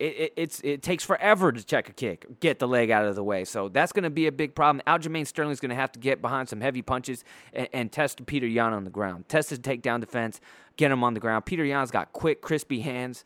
[0.00, 3.22] It, it, it takes forever to check a kick, get the leg out of the
[3.22, 3.44] way.
[3.44, 4.82] So that's going to be a big problem.
[4.88, 8.46] Aljamain Sterling's going to have to get behind some heavy punches and, and test Peter
[8.46, 9.28] Yan on the ground.
[9.28, 10.40] Test his takedown defense,
[10.76, 11.44] get him on the ground.
[11.44, 13.24] Peter Yan's got quick, crispy hands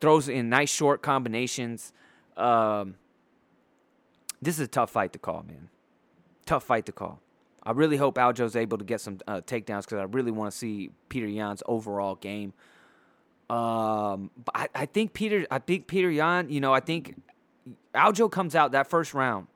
[0.00, 1.92] throws in nice short combinations.
[2.36, 2.96] Um,
[4.42, 5.68] this is a tough fight to call, man.
[6.46, 7.20] Tough fight to call.
[7.62, 10.56] I really hope Aljo's able to get some uh, takedowns because I really want to
[10.56, 12.52] see Peter Yan's overall game.
[13.48, 17.14] Um, but I, I, think Peter, I think Petr Yan, you know, I think
[17.94, 19.46] Aljo comes out that first round.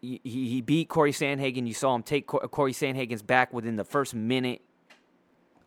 [0.00, 1.66] He, he beat Corey Sandhagen.
[1.66, 4.62] You saw him take Corey Sandhagen's back within the first minute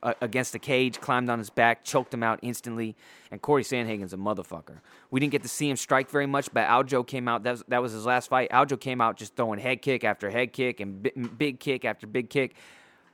[0.04, 2.96] against the cage, climbed on his back, choked him out instantly.
[3.30, 4.80] And Corey Sandhagen's a motherfucker.
[5.12, 7.44] We didn't get to see him strike very much, but Aljo came out.
[7.44, 8.50] That was, that was his last fight.
[8.50, 12.30] Aljo came out just throwing head kick after head kick and big kick after big
[12.30, 12.56] kick.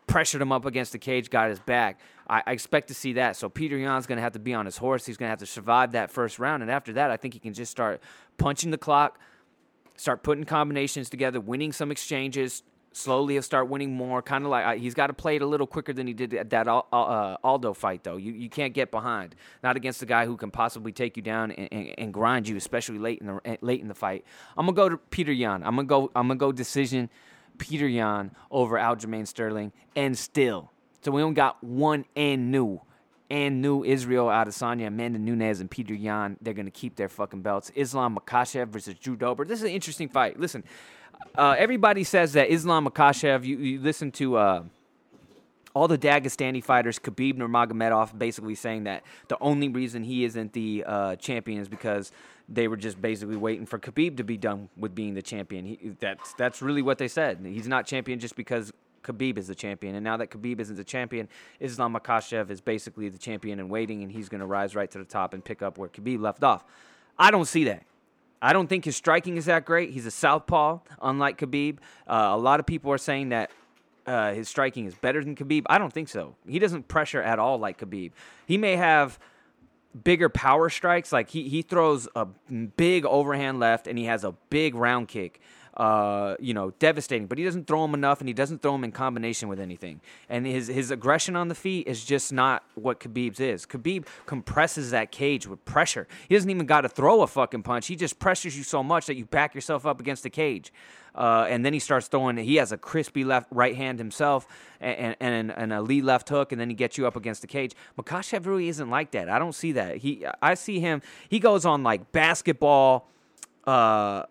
[0.07, 1.99] Pressured him up against the cage, got his back.
[2.29, 3.35] I, I expect to see that.
[3.35, 5.05] So Peter Yan's going to have to be on his horse.
[5.05, 6.63] He's going to have to survive that first round.
[6.63, 8.01] And after that, I think he can just start
[8.37, 9.19] punching the clock,
[9.97, 12.63] start putting combinations together, winning some exchanges,
[12.97, 14.21] slowly he'll start winning more.
[14.21, 16.33] Kind of like uh, he's got to play it a little quicker than he did
[16.33, 18.17] at that uh, Aldo fight, though.
[18.17, 19.35] You you can't get behind.
[19.63, 22.57] Not against a guy who can possibly take you down and, and, and, grind you,
[22.57, 24.25] especially late in the eh, late in the fight.
[24.57, 25.63] I'm gonna go to Peter Yan.
[25.63, 26.11] I'm gonna go.
[26.15, 27.09] I'm gonna go decision.
[27.57, 32.81] Peter Yan over Aljamain Sterling, and still, so we only got one and new.
[33.29, 36.37] And new Israel Adesanya, Amanda Nunes, and Peter Yan.
[36.39, 37.69] They're going to keep their fucking belts.
[37.75, 39.43] Islam Makhachev versus Drew Dober.
[39.43, 40.39] This is an interesting fight.
[40.39, 40.63] Listen,
[41.37, 43.43] uh, everybody says that Islam Makhachev.
[43.43, 44.63] You, you listen to uh,
[45.73, 50.83] all the Dagestani fighters, Khabib Nurmagomedov, basically saying that the only reason he isn't the
[50.87, 52.11] uh, champion is because
[52.49, 55.65] they were just basically waiting for Khabib to be done with being the champion.
[55.65, 57.39] He, that's that's really what they said.
[57.43, 58.71] He's not champion just because
[59.03, 59.95] Khabib is the champion.
[59.95, 61.27] And now that Khabib isn't the champion,
[61.59, 64.97] Islam Makhachev is basically the champion and waiting, and he's going to rise right to
[64.97, 66.65] the top and pick up where Khabib left off.
[67.19, 67.83] I don't see that.
[68.41, 69.91] I don't think his striking is that great.
[69.91, 71.79] He's a southpaw, unlike Khabib.
[72.07, 73.51] Uh, a lot of people are saying that
[74.05, 75.63] uh, his striking is better than Khabib.
[75.67, 76.35] I don't think so.
[76.47, 78.11] He doesn't pressure at all like Khabib.
[78.45, 79.19] He may have
[80.03, 81.11] bigger power strikes.
[81.11, 85.41] Like he, he throws a big overhand left and he has a big round kick
[85.77, 87.27] uh, you know, devastating.
[87.27, 90.01] But he doesn't throw them enough, and he doesn't throw them in combination with anything.
[90.27, 93.65] And his his aggression on the feet is just not what Khabib's is.
[93.65, 96.07] Khabib compresses that cage with pressure.
[96.27, 97.87] He doesn't even got to throw a fucking punch.
[97.87, 100.73] He just pressures you so much that you back yourself up against the cage.
[101.13, 102.37] Uh, and then he starts throwing.
[102.37, 104.47] He has a crispy left right hand himself,
[104.79, 107.47] and, and, and a lead left hook, and then he gets you up against the
[107.47, 107.73] cage.
[107.99, 109.27] Makhachev really isn't like that.
[109.27, 109.97] I don't see that.
[109.97, 111.01] He, I see him.
[111.27, 113.09] He goes on like basketball.
[113.65, 114.23] Uh,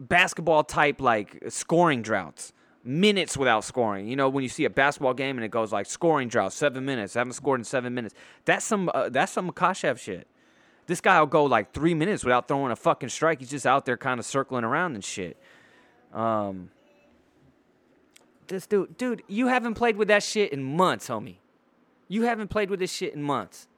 [0.00, 2.52] basketball type like scoring droughts
[2.84, 4.08] minutes without scoring.
[4.08, 6.84] You know, when you see a basketball game and it goes like scoring drought, seven
[6.84, 8.14] minutes, haven't scored in seven minutes.
[8.44, 10.26] That's some uh, that's some Makhachev shit.
[10.86, 13.38] This guy will go like three minutes without throwing a fucking strike.
[13.40, 15.36] He's just out there kind of circling around and shit.
[16.12, 16.70] Um,
[18.48, 21.36] this dude, dude, you haven't played with that shit in months, homie.
[22.08, 23.68] You haven't played with this shit in months.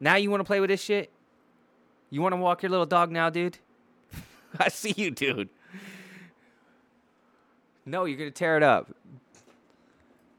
[0.00, 1.10] Now you want to play with this shit?
[2.10, 3.58] You want to walk your little dog now, dude?
[4.58, 5.48] I see you, dude.
[7.86, 8.90] No, you're gonna tear it up.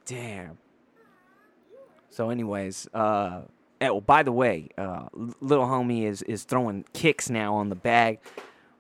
[0.06, 0.58] Damn.
[2.10, 3.42] So, anyways, uh,
[3.82, 5.08] oh, by the way, uh,
[5.42, 8.20] little homie is is throwing kicks now on the bag.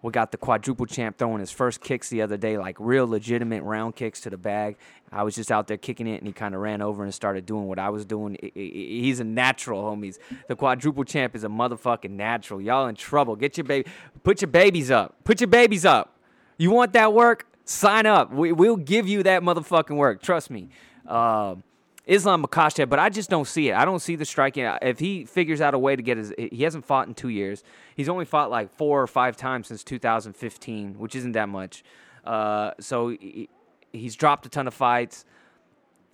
[0.05, 3.63] We got the quadruple champ throwing his first kicks the other day, like real legitimate
[3.63, 4.77] round kicks to the bag.
[5.11, 7.47] I was just out there kicking it, and he kind of ran over and started
[7.47, 8.37] doing what I was doing.
[8.53, 10.19] He's a natural, homies.
[10.47, 12.61] The quadruple champ is a motherfucking natural.
[12.61, 13.35] Y'all in trouble.
[13.35, 13.89] Get your baby,
[14.21, 15.15] put your babies up.
[15.23, 16.15] Put your babies up.
[16.59, 17.47] You want that work?
[17.63, 18.31] Sign up.
[18.31, 20.21] We, will give you that motherfucking work.
[20.21, 20.69] Trust me.
[21.07, 21.55] Uh,
[22.07, 23.75] Islam Makhachev, but I just don't see it.
[23.75, 24.69] I don't see the striking.
[24.81, 27.63] If he figures out a way to get his, he hasn't fought in two years.
[27.95, 31.83] He's only fought like four or five times since 2015, which isn't that much.
[32.23, 33.49] Uh, so he,
[33.91, 35.25] he's dropped a ton of fights.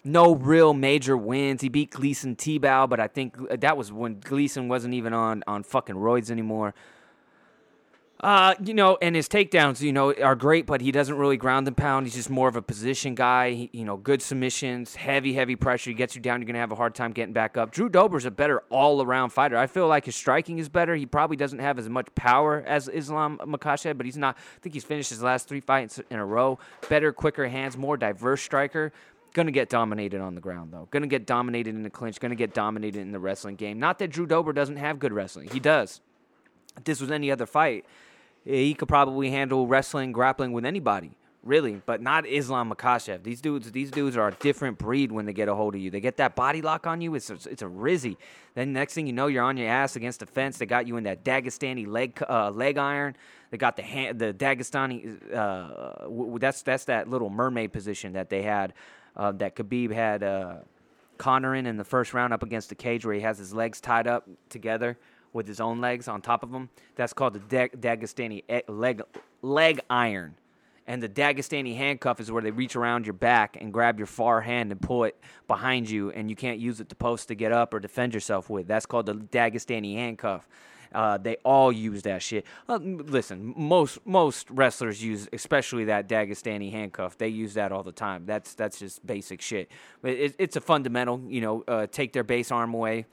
[0.03, 1.61] No real major wins.
[1.61, 5.63] He beat Gleison Tibau, but I think that was when Gleison wasn't even on on
[5.63, 6.73] fucking roids anymore.
[8.21, 11.67] Uh, you know, and his takedowns, you know, are great, but he doesn't really ground
[11.67, 12.05] and pound.
[12.05, 13.51] He's just more of a position guy.
[13.51, 15.89] He, you know, good submissions, heavy, heavy pressure.
[15.89, 17.71] He gets you down, you're gonna have a hard time getting back up.
[17.71, 19.57] Drew Dober's a better all-around fighter.
[19.57, 20.95] I feel like his striking is better.
[20.95, 24.37] He probably doesn't have as much power as Islam Makhachev, but he's not.
[24.37, 26.59] I think he's finished his last three fights in a row.
[26.89, 28.93] Better, quicker hands, more diverse striker.
[29.33, 30.87] Gonna get dominated on the ground though.
[30.91, 32.19] Gonna get dominated in the clinch.
[32.19, 33.79] Gonna get dominated in the wrestling game.
[33.79, 35.49] Not that Drew Dober doesn't have good wrestling.
[35.51, 36.01] He does.
[36.77, 37.85] If this was any other fight
[38.43, 41.11] he could probably handle wrestling, grappling with anybody,
[41.43, 43.23] really, but not Islam Makhachev.
[43.23, 45.91] These dudes, these dudes are a different breed when they get a hold of you.
[45.91, 47.13] They get that body lock on you.
[47.13, 48.17] It's a, it's a rizzy.
[48.55, 50.57] Then next thing you know, you're on your ass against the fence.
[50.57, 53.15] They got you in that Dagestani leg uh, leg iron.
[53.51, 55.33] They got the hand, the Dagestani.
[55.33, 58.73] Uh, w- that's that's that little mermaid position that they had.
[59.15, 60.55] Uh, that Khabib had uh,
[61.17, 63.79] Conor in in the first round up against the cage where he has his legs
[63.79, 64.97] tied up together
[65.33, 66.69] with his own legs on top of him.
[66.95, 69.01] That's called the Dagestani leg
[69.41, 70.35] leg iron.
[70.87, 74.41] And the Dagestani handcuff is where they reach around your back and grab your far
[74.41, 75.15] hand and pull it
[75.47, 78.49] behind you, and you can't use it to post to get up or defend yourself
[78.49, 78.67] with.
[78.67, 80.47] That's called the Dagestani handcuff.
[80.93, 82.45] Uh, they all use that shit.
[82.67, 87.17] Uh, listen, most most wrestlers use, especially that Dagestani handcuff.
[87.17, 88.25] They use that all the time.
[88.25, 89.71] That's that's just basic shit.
[90.03, 91.21] It, it's a fundamental.
[91.29, 93.05] You know, uh, take their base arm away.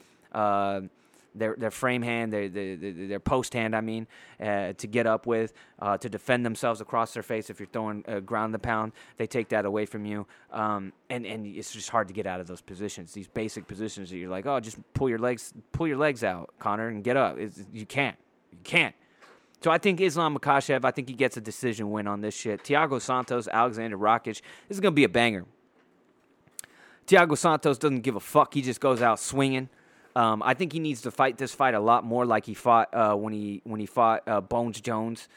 [1.34, 4.06] Their their frame hand, their their, their post hand, I mean,
[4.40, 8.04] uh, to get up with, uh, to defend themselves across their face if you're throwing
[8.08, 8.92] uh, ground the pound.
[9.18, 12.40] They take that away from you, um, and and it's just hard to get out
[12.40, 13.12] of those positions.
[13.12, 16.54] These basic positions that you're like, oh, just pull your legs, pull your legs out,
[16.58, 17.38] Conor, and get up.
[17.38, 18.16] It's, you can't,
[18.50, 18.94] you can't.
[19.60, 22.62] So I think Islam Makhachev, I think he gets a decision win on this shit.
[22.62, 25.44] Thiago Santos, Alexander Rakic, this is gonna be a banger.
[27.06, 28.54] Thiago Santos doesn't give a fuck.
[28.54, 29.68] He just goes out swinging.
[30.18, 32.92] Um, I think he needs to fight this fight a lot more like he fought
[32.92, 35.28] uh, when he when he fought uh, Bones Jones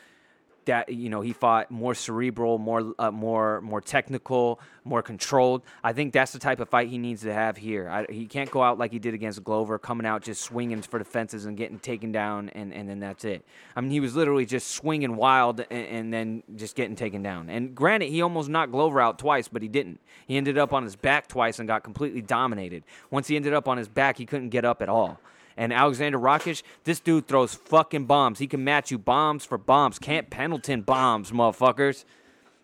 [0.65, 5.63] that you know he fought more cerebral, more uh, more more technical, more controlled.
[5.83, 7.89] I think that's the type of fight he needs to have here.
[7.89, 10.99] I, he can't go out like he did against Glover, coming out just swinging for
[10.99, 13.45] the fences and getting taken down, and, and then that's it.
[13.75, 17.49] I mean, he was literally just swinging wild and, and then just getting taken down.
[17.49, 19.99] And granted, he almost knocked Glover out twice, but he didn't.
[20.27, 22.83] He ended up on his back twice and got completely dominated.
[23.09, 25.19] Once he ended up on his back, he couldn't get up at all.
[25.61, 28.39] And Alexander Rakic, this dude throws fucking bombs.
[28.39, 29.99] He can match you bombs for bombs.
[29.99, 32.03] Camp Pendleton bombs, motherfuckers.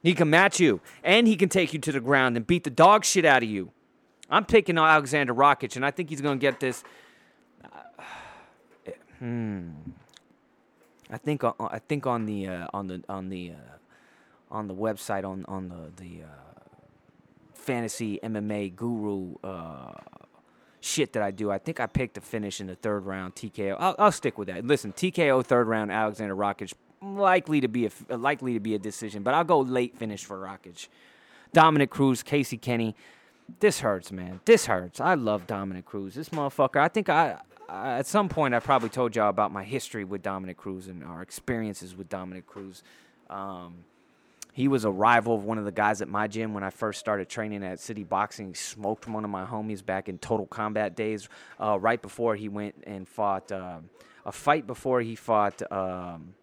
[0.01, 0.81] He can match you.
[1.03, 3.49] And he can take you to the ground and beat the dog shit out of
[3.49, 3.71] you.
[4.31, 6.83] I'm picking Alexander Rakic, and I think he's going to get this.
[7.63, 8.01] Uh,
[9.19, 9.69] hmm.
[11.11, 13.75] I think uh, I think on the uh, on the on the uh,
[14.49, 16.27] on the website on on the the uh,
[17.53, 19.93] fantasy MMA guru uh,
[20.87, 21.51] shit that I do.
[21.51, 23.75] I think I picked to finish in the third round TKO.
[23.79, 24.65] I'll, I'll stick with that.
[24.65, 29.23] Listen, TKO third round Alexander Rakic likely to be a likely to be a decision,
[29.23, 30.87] but I'll go late finish for Rakic.
[31.53, 32.95] Dominick Cruz, Casey Kenney.
[33.59, 34.41] This hurts, man.
[34.45, 34.99] This hurts.
[34.99, 36.15] I love Dominick Cruz.
[36.15, 36.77] This motherfucker.
[36.77, 37.37] I think I,
[37.69, 41.03] I at some point I probably told y'all about my history with Dominick Cruz and
[41.03, 42.83] our experiences with Dominick Cruz.
[43.29, 43.85] Um,
[44.57, 46.99] he was a rival of one of the guys at my gym when I first
[46.99, 48.47] started training at City Boxing.
[48.47, 51.29] He smoked one of my homies back in Total Combat days,
[51.59, 53.77] uh, right before he went and fought uh,
[54.25, 56.33] a fight before he fought um,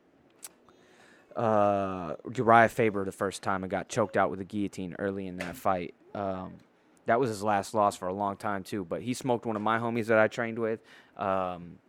[1.34, 5.38] uh, Uriah Faber the first time and got choked out with a guillotine early in
[5.38, 5.92] that fight.
[6.14, 6.52] Um,
[7.06, 8.84] that was his last loss for a long time too.
[8.84, 10.78] But he smoked one of my homies that I trained with.
[11.16, 11.80] Um,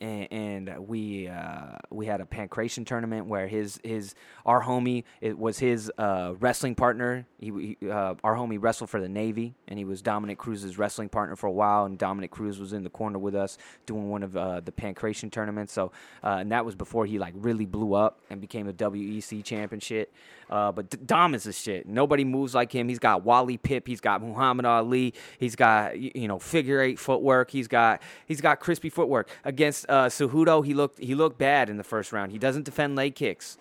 [0.00, 4.14] and, and we uh, we had a pankration tournament where his his
[4.46, 7.26] our homie it was his uh, wrestling partner.
[7.38, 11.08] He, he uh, our homie wrestled for the Navy, and he was Dominick Cruz's wrestling
[11.08, 11.84] partner for a while.
[11.84, 15.30] And Dominick Cruz was in the corner with us doing one of uh, the pankration
[15.30, 15.72] tournaments.
[15.72, 15.92] So
[16.24, 20.12] uh, and that was before he like really blew up and became a WEC championship.
[20.48, 21.86] Uh, but Dom is a shit.
[21.86, 22.88] Nobody moves like him.
[22.88, 23.86] He's got Wally Pip.
[23.86, 25.14] He's got Muhammad Ali.
[25.38, 27.50] He's got you know figure eight footwork.
[27.50, 31.76] He's got he's got crispy footwork against uh, Cejudo, he looked he looked bad in
[31.76, 32.32] the first round.
[32.32, 33.58] He doesn't defend leg kicks.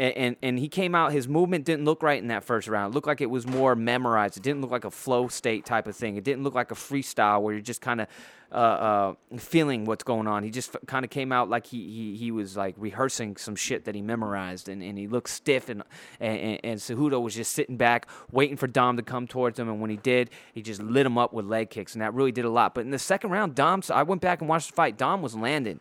[0.00, 1.12] And, and, he came out.
[1.12, 2.92] His movement didn't look right in that first round.
[2.92, 4.38] It looked like it was more memorized.
[4.38, 6.16] It didn't look like a flow state type of thing.
[6.16, 8.06] It didn't look like a freestyle where you're just kind of
[8.50, 10.42] uh, uh, feeling what's going on.
[10.42, 13.54] He just f- kind of came out like he, he he was like rehearsing some
[13.54, 15.68] shit that he memorized, and, and he looked stiff.
[15.68, 15.82] And
[16.18, 19.68] and, and Cejudo was just sitting back, waiting for Dom to come towards him.
[19.68, 22.32] And when he did, he just lit him up with leg kicks, and that really
[22.32, 22.74] did a lot.
[22.74, 24.98] But in the second round, Dom, I went back and watched the fight.
[24.98, 25.80] Dom was landing.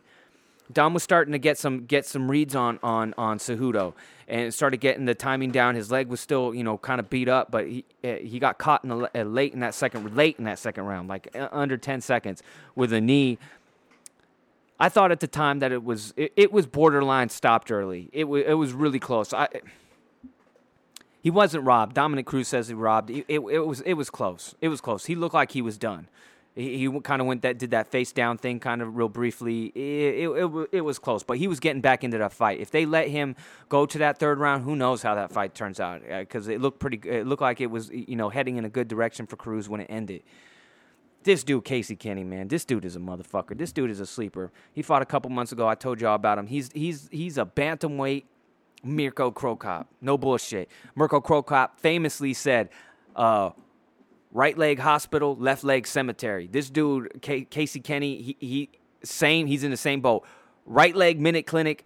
[0.71, 3.93] Dom was starting to get some get some reads on on on Cejudo
[4.27, 5.75] and started getting the timing down.
[5.75, 8.59] His leg was still you know kind of beat up, but he eh, he got
[8.59, 11.49] caught in the uh, late in that second late in that second round, like uh,
[11.51, 12.43] under ten seconds
[12.75, 13.39] with a knee.
[14.79, 18.09] I thought at the time that it was it, it was borderline stopped early.
[18.13, 19.33] It was it was really close.
[19.33, 19.47] I
[21.21, 21.95] he wasn't robbed.
[21.95, 23.09] Dominick Cruz says he robbed.
[23.09, 24.55] It, it, it was it was close.
[24.61, 25.05] It was close.
[25.05, 26.07] He looked like he was done.
[26.59, 29.67] He, he kind of went that did that face down thing kind of real briefly.
[29.67, 32.59] It, it, it, it, was close, but he was getting back into that fight.
[32.59, 33.35] If they let him
[33.69, 36.01] go to that third round, who knows how that fight turns out?
[36.01, 36.99] Because uh, it looked pretty.
[37.07, 39.79] It looked like it was you know heading in a good direction for Cruz when
[39.79, 40.21] it ended.
[41.23, 43.57] This dude, Casey Kenney, man, this dude is a motherfucker.
[43.57, 44.51] This dude is a sleeper.
[44.73, 45.67] He fought a couple months ago.
[45.67, 46.47] I told y'all about him.
[46.47, 48.23] He's he's he's a bantamweight
[48.83, 49.87] Mirko Cro Cop.
[50.01, 50.69] No bullshit.
[50.95, 52.69] Mirko Cro Cop famously said.
[53.15, 53.51] Uh,
[54.31, 56.47] right leg hospital, left leg cemetery.
[56.47, 58.69] This dude, K- Casey Kenney, he, he
[59.03, 59.47] same.
[59.47, 60.25] He's in the same boat.
[60.65, 61.85] Right leg minute clinic,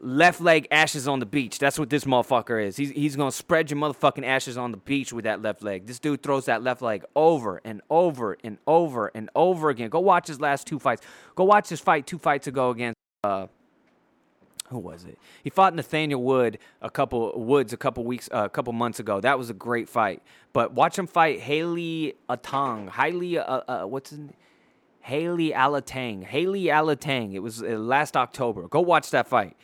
[0.00, 1.58] left leg ashes on the beach.
[1.58, 2.76] That's what this motherfucker is.
[2.76, 5.86] He's he's gonna spread your motherfucking ashes on the beach with that left leg.
[5.86, 9.88] This dude throws that left leg over and over and over and over again.
[9.88, 11.02] Go watch his last two fights.
[11.34, 12.96] Go watch his fight two fights ago against.
[13.24, 13.46] Uh,
[14.72, 15.18] who was it?
[15.44, 19.20] He fought Nathaniel Wood a couple Woods a couple weeks uh, a couple months ago.
[19.20, 20.22] That was a great fight.
[20.52, 22.90] But watch him fight Haley Atong.
[22.90, 24.34] Haley uh, uh, what's his name?
[25.06, 26.26] Heili Alateng.
[26.26, 27.34] Heili Alateng.
[27.34, 28.68] It was uh, last October.
[28.68, 29.56] Go watch that fight.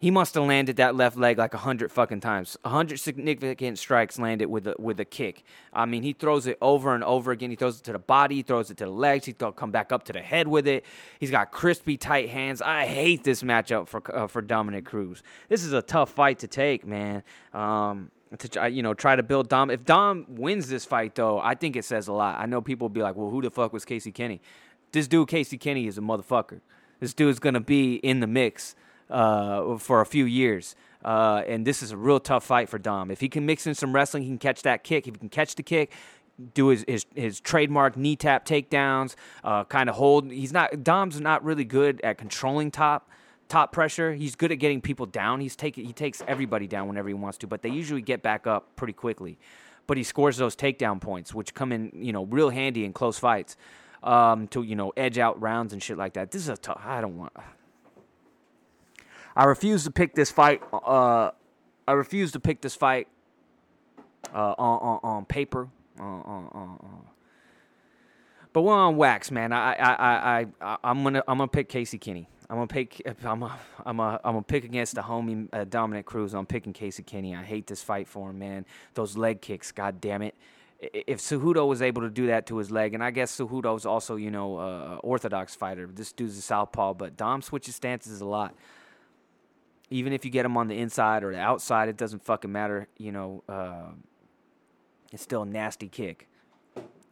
[0.00, 2.56] He must have landed that left leg like a hundred fucking times.
[2.64, 5.44] A hundred significant strikes landed with a with a kick.
[5.74, 7.50] I mean, he throws it over and over again.
[7.50, 8.36] He throws it to the body.
[8.36, 9.26] He throws it to the legs.
[9.26, 10.86] He throw, come back up to the head with it.
[11.18, 12.62] He's got crispy tight hands.
[12.62, 15.22] I hate this matchup for uh, for Dominick Cruz.
[15.50, 17.22] This is a tough fight to take, man.
[17.52, 19.70] Um, to you know try to build Dom.
[19.70, 22.40] If Dom wins this fight, though, I think it says a lot.
[22.40, 24.40] I know people will be like, "Well, who the fuck was Casey Kenney?"
[24.92, 26.62] This dude, Casey Kenney, is a motherfucker.
[27.00, 28.74] This dude's gonna be in the mix
[29.10, 30.74] uh, for a few years.
[31.04, 33.10] Uh, and this is a real tough fight for Dom.
[33.10, 35.08] If he can mix in some wrestling, he can catch that kick.
[35.08, 35.92] If he can catch the kick,
[36.54, 40.30] do his his, his trademark knee tap takedowns, uh, kind of hold.
[40.30, 43.10] He's not Dom's not really good at controlling top
[43.48, 44.14] top pressure.
[44.14, 45.40] He's good at getting people down.
[45.40, 48.46] He's take, he takes everybody down whenever he wants to, but they usually get back
[48.46, 49.38] up pretty quickly.
[49.86, 53.18] But he scores those takedown points, which come in you know real handy in close
[53.18, 53.56] fights
[54.02, 56.30] um, to you know edge out rounds and shit like that.
[56.30, 56.80] This is a tough.
[56.84, 57.32] I don't want.
[59.36, 60.62] I refuse to pick this fight.
[60.72, 61.30] Uh,
[61.86, 63.08] I refuse to pick this fight
[64.34, 65.68] uh, on, on, on paper.
[68.52, 69.52] but we're on wax, man.
[69.52, 69.92] I I
[70.40, 72.28] I I I'm gonna I'm gonna pick Casey Kenney.
[72.48, 76.06] I'm gonna pick I'm a, I'm a, I'm gonna pick against the homie uh, Dominick
[76.06, 76.34] Cruz.
[76.34, 77.34] I'm picking Casey Kenney.
[77.34, 78.66] I hate this fight for him, man.
[78.94, 80.34] Those leg kicks, god damn it.
[80.80, 84.16] If Cejudo was able to do that to his leg, and I guess Cejudo's also,
[84.16, 85.86] you know, uh, orthodox fighter.
[85.86, 88.54] This dude's a southpaw, but Dom switches stances a lot
[89.90, 92.88] even if you get him on the inside or the outside, it doesn't fucking matter.
[92.96, 93.90] You know, uh,
[95.12, 96.28] it's still a nasty kick.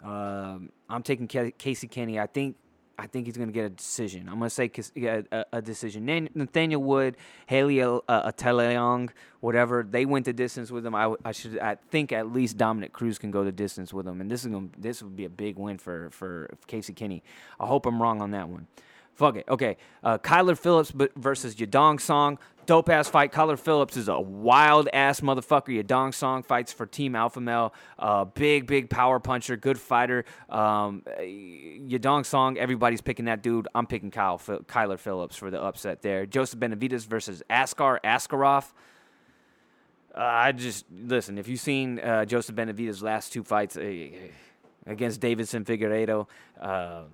[0.02, 2.20] Um, I'm taking Casey Kenney.
[2.20, 2.56] I think
[3.00, 4.28] I think he's going to get a decision.
[4.28, 4.70] I'm going to say
[5.06, 6.28] a, a, decision.
[6.34, 7.16] Nathaniel Wood,
[7.46, 10.96] Haley uh, Ataleong, whatever, they went the distance with him.
[10.96, 14.20] I, I should I think at least Dominick Cruz can go the distance with him,
[14.20, 17.22] and this is gonna, this would be a big win for for Casey Kenney.
[17.60, 18.66] I hope I'm wrong on that one.
[19.14, 19.44] Fuck it.
[19.48, 19.76] Okay.
[20.02, 22.38] Uh, Kyler Phillips versus Yadong Song.
[22.68, 23.32] Dope ass fight.
[23.32, 25.82] Kyler Phillips is a wild ass motherfucker.
[25.82, 27.72] Yadong Song fights for Team Alpha Male.
[27.98, 29.56] Uh, big, big power puncher.
[29.56, 30.26] Good fighter.
[30.50, 33.68] Um, Yadong Song, everybody's picking that dude.
[33.74, 36.26] I'm picking Kyle, Kyler Phillips for the upset there.
[36.26, 38.70] Joseph Benavidez versus Askar Askarov.
[40.14, 44.10] Uh, I just, listen, if you've seen uh, Joseph Benavidez' last two fights uh,
[44.84, 46.26] against Davidson Figueiredo,
[46.60, 47.04] uh,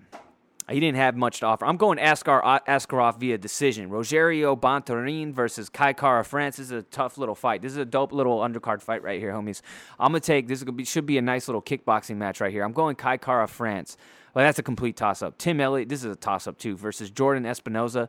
[0.71, 1.67] he didn't have much to offer.
[1.67, 3.91] I'm going Askar Askarov via decision.
[3.91, 6.57] Rogerio Bontorin versus Kai Kara France.
[6.57, 7.61] This is a tough little fight.
[7.61, 9.61] This is a dope little undercard fight right here, homies.
[9.99, 10.65] I'm gonna take this.
[10.65, 12.65] Be, should be a nice little kickboxing match right here.
[12.65, 13.97] I'm going Kai Kara France.
[14.33, 15.39] Well, that's a complete toss up.
[15.39, 15.89] Tim Elliott.
[15.89, 18.09] This is a toss up too versus Jordan Espinosa.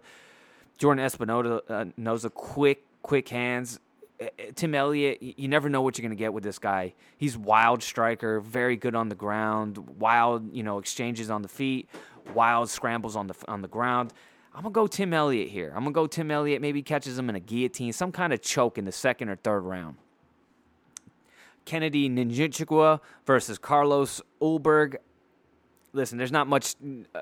[0.78, 3.80] Jordan Espinosa uh, knows a quick, quick hands.
[4.22, 6.94] Uh, Tim Elliott, you never know what you're going to get with this guy.
[7.18, 11.90] He's wild striker, very good on the ground, wild, you know, exchanges on the feet,
[12.34, 14.14] wild scrambles on the on the ground.
[14.54, 15.72] I'm gonna go Tim Elliott here.
[15.76, 16.62] I'm gonna go Tim Elliott.
[16.62, 19.62] Maybe catches him in a guillotine, some kind of choke in the second or third
[19.62, 19.98] round.
[21.66, 24.96] Kennedy Nzechukwu versus Carlos Ulberg.
[25.94, 26.76] Listen, there's not much,
[27.16, 27.22] uh,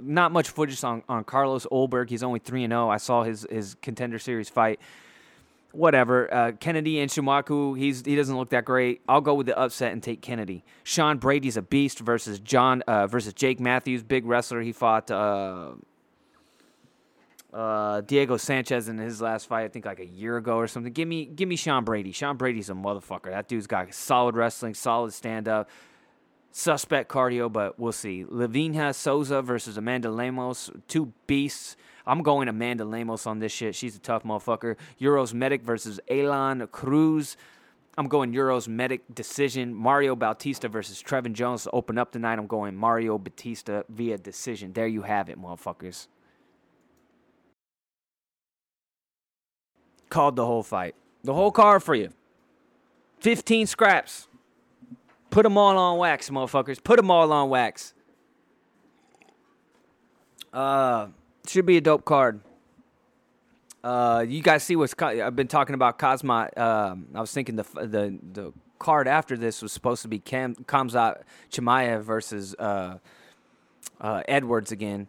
[0.00, 2.08] not much footage on, on Carlos Ulberg.
[2.08, 2.88] He's only three and zero.
[2.88, 4.80] I saw his his contender series fight.
[5.72, 6.32] Whatever.
[6.32, 9.02] Uh, Kennedy Nzechukwu, he's he doesn't look that great.
[9.08, 10.64] I'll go with the upset and take Kennedy.
[10.82, 14.62] Sean Brady's a beast versus John uh, versus Jake Matthews, big wrestler.
[14.62, 15.72] He fought uh,
[17.52, 20.92] uh, Diego Sanchez in his last fight, I think like a year ago or something.
[20.92, 22.12] Give me, give me Sean Brady.
[22.12, 23.30] Sean Brady's a motherfucker.
[23.30, 25.68] That dude's got solid wrestling, solid stand up,
[26.52, 28.24] suspect cardio, but we'll see.
[28.24, 31.76] Livinha Souza versus Amanda Lemos, two beasts.
[32.08, 33.76] I'm going Amanda Lemos on this shit.
[33.76, 34.76] She's a tough motherfucker.
[34.98, 37.36] Uros Medic versus Aalon Cruz.
[37.96, 39.74] I'm going Uros Medic decision.
[39.74, 42.38] Mario Bautista versus Trevin Jones to open up tonight.
[42.38, 44.72] I'm going Mario Bautista via decision.
[44.72, 46.08] There you have it, motherfuckers.
[50.08, 50.94] called the whole fight.
[51.24, 52.10] The whole card for you.
[53.20, 54.28] 15 scraps.
[55.30, 56.82] Put them all on wax, motherfuckers.
[56.82, 57.92] Put them all on wax.
[60.52, 61.08] Uh,
[61.48, 62.40] should be a dope card.
[63.82, 66.50] Uh, you guys see what's I've been talking about Cosma.
[66.56, 70.54] Uh, I was thinking the the the card after this was supposed to be Cam,
[70.54, 72.98] Khamzat Chimaev versus uh,
[74.00, 75.08] uh, Edwards again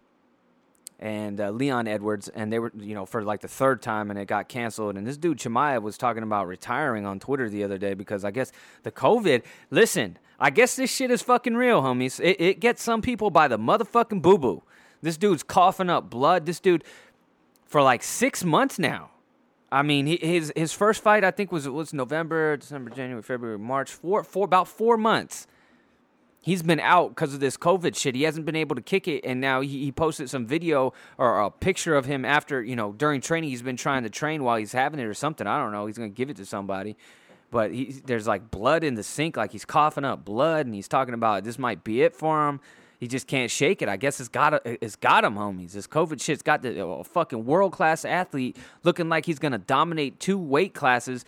[1.00, 4.20] and uh, Leon Edwards, and they were, you know, for like the third time, and
[4.20, 4.98] it got canceled.
[4.98, 8.32] And this dude Chimaev was talking about retiring on Twitter the other day because I
[8.32, 8.52] guess
[8.84, 9.44] the COVID.
[9.72, 12.20] Listen, I guess this shit is fucking real, homies.
[12.20, 14.64] It, it gets some people by the motherfucking boo boo.
[15.02, 16.46] This dude's coughing up blood.
[16.46, 16.84] This dude,
[17.66, 19.12] for like six months now.
[19.72, 23.92] I mean, his his first fight I think was was November, December, January, February, March,
[23.92, 25.48] four four about four months
[26.42, 28.16] he's been out because of this COVID shit.
[28.16, 31.40] He hasn't been able to kick it, and now he, he, posted some video or
[31.40, 33.50] a picture of him after you know during training.
[33.50, 35.48] He's been trying to train while he's having it or something.
[35.48, 35.86] I don't know.
[35.86, 36.96] He's gonna give it to somebody,
[37.52, 40.88] but he, there's like blood in the sink, like he's coughing up blood, and he's
[40.88, 42.60] talking about this might be it for him.
[43.00, 43.88] He just can't shake it.
[43.88, 45.72] I guess it's got it's got him, homies.
[45.72, 50.38] This COVID shit's got the fucking world class athlete looking like he's gonna dominate two
[50.38, 51.24] weight classes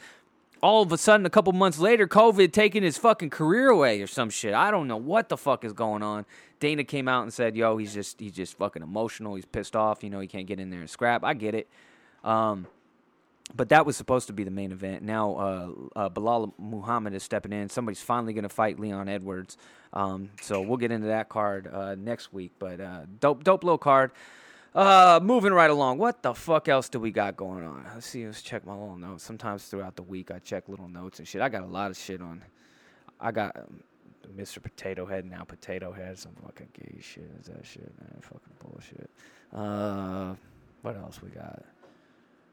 [0.61, 4.07] all of a sudden, a couple months later, COVID taking his fucking career away or
[4.07, 4.53] some shit.
[4.53, 6.25] I don't know what the fuck is going on.
[6.59, 9.35] Dana came out and said, "Yo, he's just he's just fucking emotional.
[9.35, 10.03] He's pissed off.
[10.03, 11.23] You know, he can't get in there and scrap.
[11.23, 11.67] I get it."
[12.23, 12.67] Um,
[13.55, 15.01] but that was supposed to be the main event.
[15.03, 17.67] Now, uh, uh, Belal Muhammad is stepping in.
[17.69, 19.57] Somebody's finally going to fight Leon Edwards.
[19.93, 22.51] Um, so we'll get into that card uh, next week.
[22.59, 24.11] But uh, dope, dope little card.
[24.73, 25.97] Uh, moving right along.
[25.97, 27.85] What the fuck else do we got going on?
[27.93, 28.25] Let's see.
[28.25, 29.23] Let's check my little notes.
[29.23, 31.41] Sometimes throughout the week, I check little notes and shit.
[31.41, 32.41] I got a lot of shit on.
[33.19, 33.83] I got um,
[34.37, 34.63] Mr.
[34.63, 35.43] Potato Head now.
[35.43, 36.17] Potato Head.
[36.17, 37.29] Some fucking gay shit.
[37.41, 38.21] Is that shit, man?
[38.21, 39.09] Fucking bullshit.
[39.53, 40.35] Uh,
[40.83, 41.63] what else we got?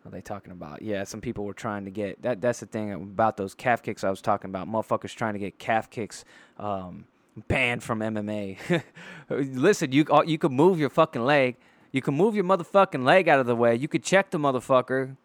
[0.04, 0.82] Are they talking about?
[0.82, 2.40] Yeah, some people were trying to get that.
[2.40, 4.68] That's the thing about those calf kicks I was talking about.
[4.68, 6.24] Motherfuckers trying to get calf kicks.
[6.58, 7.04] Um,
[7.46, 8.82] banned from MMA.
[9.30, 11.56] Listen, you you could move your fucking leg
[11.92, 13.74] you can move your motherfucking leg out of the way.
[13.74, 15.16] You could check the motherfucker.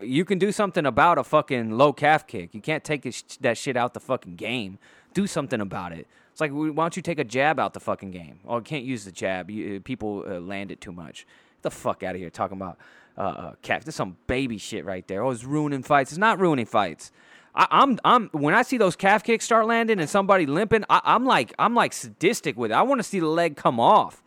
[0.00, 2.54] You can do something about a fucking low calf kick.
[2.54, 3.02] You can't take
[3.40, 4.78] that shit out the fucking game.
[5.12, 6.06] Do something about it.
[6.32, 8.40] It's like, why don't you take a jab out the fucking game?
[8.46, 9.50] Oh, can't use the jab.
[9.50, 11.26] You, uh, people uh, land it too much.
[11.56, 12.76] Get the fuck out of here talking about
[13.16, 13.84] uh, uh, calf.
[13.84, 15.22] This some baby shit right there.
[15.22, 16.10] Oh, it's ruining fights.
[16.10, 17.12] It's not ruining fights.
[17.54, 20.84] I, am I'm, I'm when I see those calf kicks start landing and somebody limping,
[20.90, 22.74] I, I'm like I'm like sadistic with it.
[22.74, 24.22] I want to see the leg come off.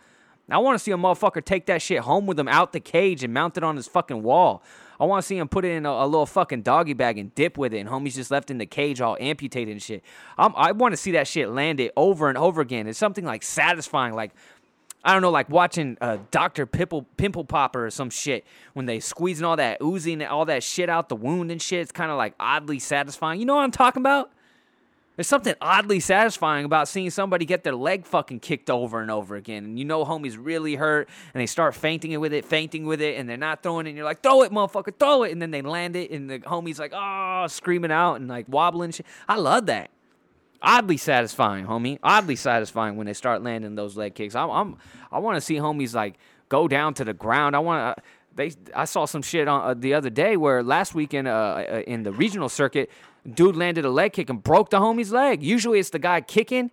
[0.49, 3.23] I want to see a motherfucker take that shit home with him out the cage
[3.23, 4.63] and mount it on his fucking wall.
[4.99, 7.36] I want to see him put it in a, a, little fucking doggy bag and
[7.36, 10.03] dip with it, and homie's just left in the cage all amputated and shit.
[10.38, 12.88] I'm, i want to see that shit landed over and over again.
[12.88, 14.32] It's something like satisfying, like
[15.08, 18.99] I don't know, like watching uh, Doctor Pimple Pimple Popper or some shit when they
[18.99, 21.80] squeezing all that oozing all that shit out the wound and shit.
[21.80, 23.39] It's kind of like oddly satisfying.
[23.39, 24.34] You know what I'm talking about?
[25.16, 29.38] There's something oddly satisfying about seeing somebody get their leg fucking kicked over and over
[29.38, 29.64] again.
[29.64, 33.18] And you know homie's really hurt and they start fainting with it, fainting with it,
[33.18, 33.91] and they're not throwing it.
[33.91, 35.32] And you're like, throw it, motherfucker, throw it.
[35.32, 38.91] And then they land it and the homie's like, oh, screaming out and like wobbling
[38.91, 39.05] shit.
[39.28, 39.89] I love that.
[40.62, 41.99] Oddly satisfying, homie.
[42.01, 44.34] Oddly satisfying when they start landing those leg kicks.
[44.34, 44.78] I'm, I'm
[45.12, 46.18] I want to see homies like
[46.49, 47.55] go down to the ground.
[47.55, 48.03] I want to.
[48.36, 51.82] They, I saw some shit on uh, the other day where last weekend uh, uh,
[51.88, 52.91] in the regional circuit,
[53.28, 55.43] Dude landed a leg kick and broke the homie's leg.
[55.43, 56.72] Usually it's the guy kicking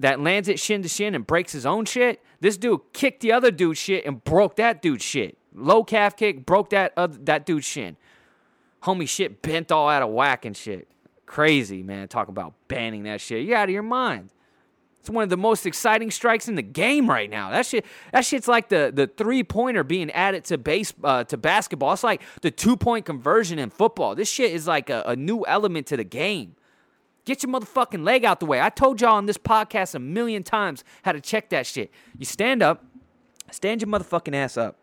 [0.00, 2.20] that lands it shin to shin and breaks his own shit.
[2.40, 5.38] This dude kicked the other dude's shit and broke that dude's shit.
[5.54, 7.96] Low calf kick, broke that other, that dude's shin.
[8.82, 10.88] Homie shit bent all out of whack and shit.
[11.26, 12.08] Crazy, man.
[12.08, 13.46] Talk about banning that shit.
[13.46, 14.30] You're out of your mind.
[15.04, 17.50] It's one of the most exciting strikes in the game right now.
[17.50, 21.36] That shit, that shit's like the, the three pointer being added to base uh, to
[21.36, 21.92] basketball.
[21.92, 24.14] It's like the two point conversion in football.
[24.14, 26.56] This shit is like a, a new element to the game.
[27.26, 28.62] Get your motherfucking leg out the way.
[28.62, 31.90] I told y'all on this podcast a million times how to check that shit.
[32.16, 32.82] You stand up,
[33.50, 34.78] stand your motherfucking ass up,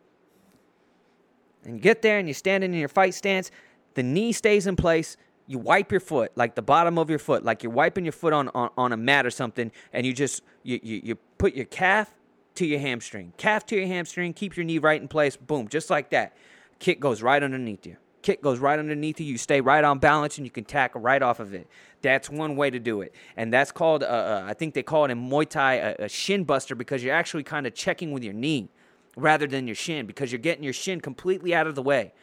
[1.66, 3.50] and you get there and you're standing in your fight stance.
[3.96, 5.18] The knee stays in place
[5.52, 8.32] you wipe your foot, like the bottom of your foot, like you're wiping your foot
[8.32, 11.66] on, on, on a mat or something, and you just you, you, you put your
[11.66, 12.14] calf
[12.56, 13.34] to your hamstring.
[13.36, 16.38] Calf to your hamstring, keep your knee right in place, boom, just like that.
[16.80, 17.98] Kick goes right underneath you.
[18.22, 19.26] Kick goes right underneath you.
[19.26, 21.68] You stay right on balance and you can tackle right off of it.
[22.02, 23.14] That's one way to do it.
[23.36, 26.10] And that's called, uh, uh, I think they call it in Muay Thai a, a
[26.10, 28.70] shin buster because you're actually kind of checking with your knee
[29.18, 32.14] rather than your shin because you're getting your shin completely out of the way.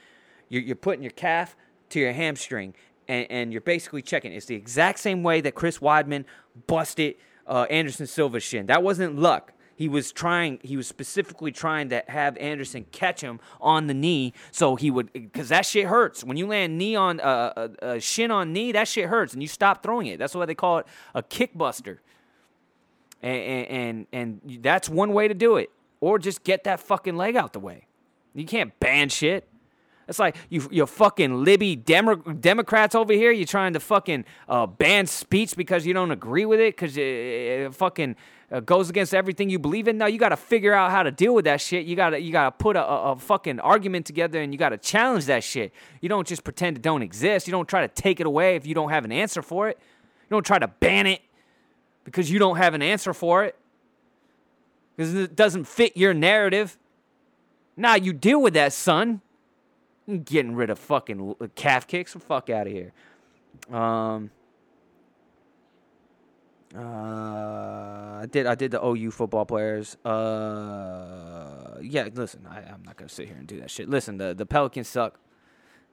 [0.48, 1.56] You're, you're putting your calf
[1.90, 2.74] to your hamstring
[3.08, 4.32] and, and you're basically checking.
[4.32, 6.24] It's the exact same way that Chris Weidman
[6.66, 8.66] busted uh, Anderson Silva's shin.
[8.66, 9.52] That wasn't luck.
[9.74, 10.58] He was trying.
[10.62, 15.12] He was specifically trying to have Anderson catch him on the knee, so he would,
[15.12, 16.24] because that shit hurts.
[16.24, 19.40] When you land knee on uh, uh, uh, shin on knee, that shit hurts, and
[19.40, 20.18] you stop throwing it.
[20.18, 22.02] That's why they call it a kick buster.
[23.22, 27.36] And, and and that's one way to do it, or just get that fucking leg
[27.36, 27.86] out the way.
[28.34, 29.48] You can't ban shit.
[30.08, 33.30] It's like you, you fucking Libby Demo- Democrats over here.
[33.30, 37.02] You're trying to fucking uh, ban speech because you don't agree with it because it,
[37.02, 38.16] it, fucking
[38.50, 39.98] uh, goes against everything you believe in.
[39.98, 41.84] Now you got to figure out how to deal with that shit.
[41.84, 44.58] You got to you got to put a, a, a fucking argument together and you
[44.58, 45.74] got to challenge that shit.
[46.00, 47.46] You don't just pretend it don't exist.
[47.46, 49.78] You don't try to take it away if you don't have an answer for it.
[49.78, 51.20] You don't try to ban it
[52.04, 53.56] because you don't have an answer for it
[54.96, 56.78] because it doesn't fit your narrative.
[57.76, 59.20] Now you deal with that, son
[60.24, 62.14] getting rid of fucking calf kicks.
[62.14, 62.92] The fuck out of here.
[63.70, 64.30] Um.
[66.76, 68.46] Uh, I did.
[68.46, 69.96] I did the OU football players.
[70.04, 72.08] Uh, yeah.
[72.12, 73.88] Listen, I, I'm not gonna sit here and do that shit.
[73.88, 75.18] Listen, the the Pelicans suck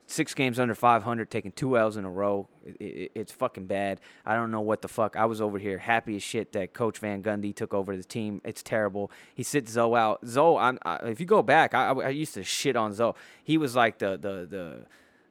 [0.08, 2.48] six games under 500, taking two L's in a row.
[2.66, 4.00] It, it, it's fucking bad.
[4.26, 5.16] I don't know what the fuck.
[5.16, 8.42] I was over here happy as shit that Coach Van Gundy took over the team.
[8.44, 9.12] It's terrible.
[9.34, 10.26] He sits Zoe out.
[10.26, 13.14] Zoe, I, if you go back, I, I, used to shit on Zoe.
[13.44, 14.86] He was like the the the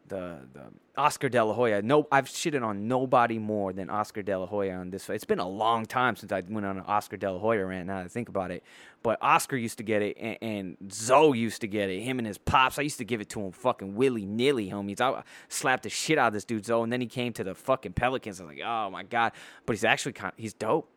[0.09, 0.63] the, the
[0.97, 1.83] Oscar De La Hoya.
[1.83, 5.09] No, I've shitted on nobody more than Oscar De La Hoya on this.
[5.09, 7.87] It's been a long time since I went on an Oscar De La Hoya rant.
[7.87, 8.63] Now that I think about it,
[9.03, 12.03] but Oscar used to get it, and, and Zoe used to get it.
[12.03, 12.79] Him and his pops.
[12.79, 15.01] I used to give it to him fucking willy nilly, homies.
[15.01, 17.55] I slapped the shit out of this dude Zoe, and then he came to the
[17.55, 18.41] fucking Pelicans.
[18.41, 19.33] I was like, oh my god.
[19.67, 20.33] But he's actually kind.
[20.37, 20.91] He's dope.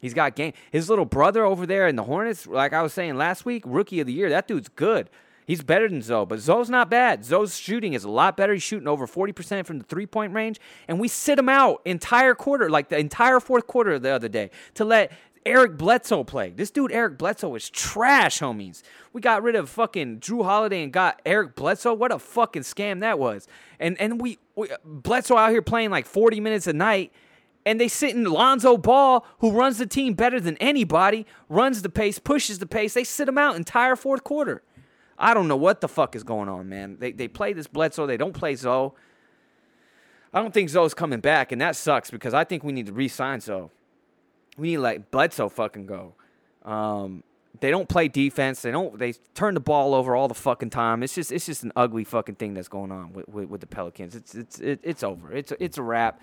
[0.00, 0.52] He's got game.
[0.70, 4.00] His little brother over there in the Hornets, like I was saying last week, rookie
[4.00, 4.28] of the year.
[4.28, 5.10] That dude's good.
[5.48, 7.24] He's better than Zoe, but Zoe's not bad.
[7.24, 8.52] Zoe's shooting is a lot better.
[8.52, 12.34] He's shooting over 40% from the three point range, and we sit him out entire
[12.34, 15.10] quarter, like the entire fourth quarter the other day, to let
[15.46, 16.50] Eric Bledsoe play.
[16.50, 18.82] This dude, Eric Bledsoe, is trash, homies.
[19.14, 21.94] We got rid of fucking Jrue Holiday and got Eric Bledsoe.
[21.94, 23.48] What a fucking scam that was.
[23.80, 27.10] And and we, we Bledsoe out here playing like 40 minutes a night
[27.64, 31.88] and they sit in Lonzo Ball, who runs the team better than anybody, runs the
[31.88, 32.92] pace, pushes the pace.
[32.92, 34.62] They sit him out entire fourth quarter.
[35.18, 36.96] I don't know what the fuck is going on, man.
[36.98, 38.92] They they play this Bledsoe, they don't play Zoe.
[40.32, 42.92] I don't think Zoe's coming back, and that sucks because I think we need to
[42.92, 43.70] re-sign Zoe.
[44.58, 46.14] We need to let Bledsoe fucking go.
[46.64, 47.24] Um,
[47.60, 48.62] they don't play defense.
[48.62, 48.98] They don't.
[48.98, 51.02] They turn the ball over all the fucking time.
[51.02, 53.66] It's just it's just an ugly fucking thing that's going on with, with, with the
[53.66, 54.14] Pelicans.
[54.14, 55.32] It's it's it, it's over.
[55.32, 56.20] It's it's a wrap.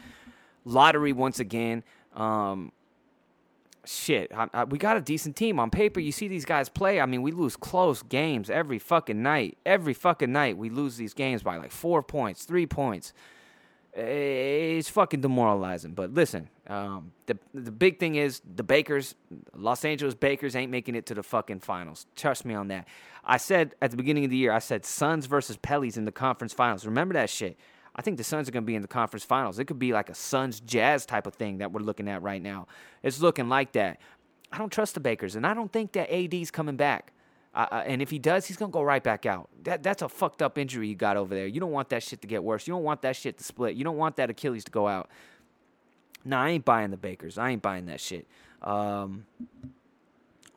[0.64, 1.84] Lottery once again.
[2.16, 2.72] Um,
[3.88, 6.00] shit, I, I, we got a decent team on paper.
[6.00, 7.00] You see these guys play.
[7.00, 9.58] I mean, we lose close games every fucking night.
[9.66, 13.14] Every fucking night, we lose these games by like four points, three points.
[13.94, 15.94] It's fucking demoralizing.
[15.94, 19.16] But listen, um, the the big thing is the Bakers,
[19.56, 22.06] Los Angeles Bakers, ain't making it to the fucking finals.
[22.16, 22.88] Trust me on that.
[23.24, 26.12] I said at the beginning of the year, I said Suns versus Pellies in the
[26.12, 26.86] conference finals.
[26.86, 27.58] Remember that shit.
[27.96, 29.58] I think the Suns are going to be in the conference finals.
[29.58, 32.41] It could be like a Suns Jazz type of thing that we're looking at right
[32.41, 32.68] now.
[33.04, 34.00] It's looking like that.
[34.52, 37.14] I don't trust the Bakers, and I don't think that AD's coming back.
[37.54, 39.50] Uh, and if he does, he's gonna go right back out.
[39.64, 41.48] That that's a fucked up injury you got over there.
[41.48, 42.68] You don't want that shit to get worse.
[42.68, 43.76] You don't want that shit to split.
[43.76, 45.10] You don't want that Achilles to go out.
[46.26, 47.38] Nah, I ain't buying the Bakers.
[47.38, 48.28] I ain't buying that shit.
[48.62, 49.26] Um,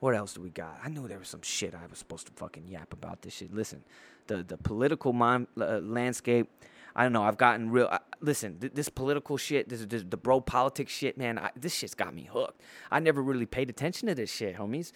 [0.01, 0.81] what else do we got?
[0.85, 3.55] I knew there was some shit I was supposed to fucking yap about this shit.
[3.55, 3.85] Listen,
[4.27, 6.51] the the political uh, landscape
[6.99, 7.23] I don't know.
[7.23, 7.87] I've gotten real.
[7.89, 11.39] Uh, listen, th- this political shit, this, this, the bro politics shit, man.
[11.39, 12.61] I, this shit's got me hooked.
[12.91, 14.91] I never really paid attention to this shit, homies,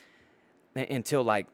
[0.74, 1.46] until like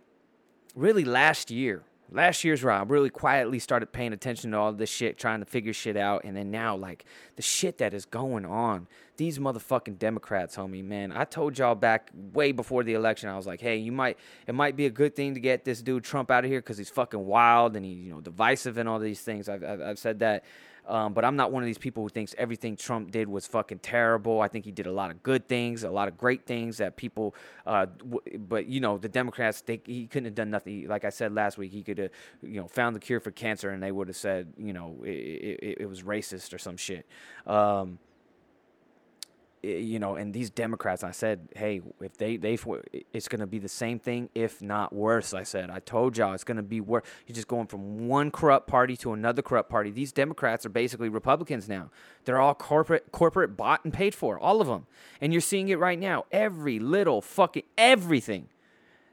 [0.75, 1.83] really last year.
[2.11, 5.75] Last year's I really quietly started paying attention to all this shit, trying to figure
[5.75, 7.05] shit out, and then now like
[7.37, 8.87] the shit that is going on,
[9.19, 11.13] these motherfucking Democrats, homie, man.
[11.13, 14.55] I told y'all back way before the election, I was like, hey, you might, it
[14.55, 16.89] might be a good thing to get this dude Trump out of here because he's
[16.89, 19.49] fucking wild and he's, you know, divisive and all these things.
[19.49, 20.45] I've, I've, I've said that.
[20.89, 23.81] Um, but I'm not one of these people who thinks everything Trump did was fucking
[23.81, 24.41] terrible.
[24.41, 26.97] I think he did a lot of good things, a lot of great things that
[26.97, 27.35] people.
[27.67, 30.89] Uh, w- but you know, the Democrats, they, he couldn't have done nothing.
[30.89, 32.11] Like I said last week, he could have,
[32.43, 35.09] you know, found the cure for cancer, and they would have said, you know, it,
[35.09, 37.07] it, it was racist or some shit.
[37.47, 37.99] Um,
[39.65, 42.59] Eh, you know, and these Democrats, I said, hey, if they they
[43.13, 45.35] it's going to be the same thing, if not worse.
[45.35, 47.05] I said, I told y'all it's going to be worse.
[47.27, 49.91] You're just going from one corrupt party to another corrupt party.
[49.91, 51.91] These Democrats are basically Republicans now.
[52.25, 54.87] They're all corporate corporate bought and paid for, all of them,
[55.21, 56.25] and you're seeing it right now.
[56.31, 58.49] Every little fucking everything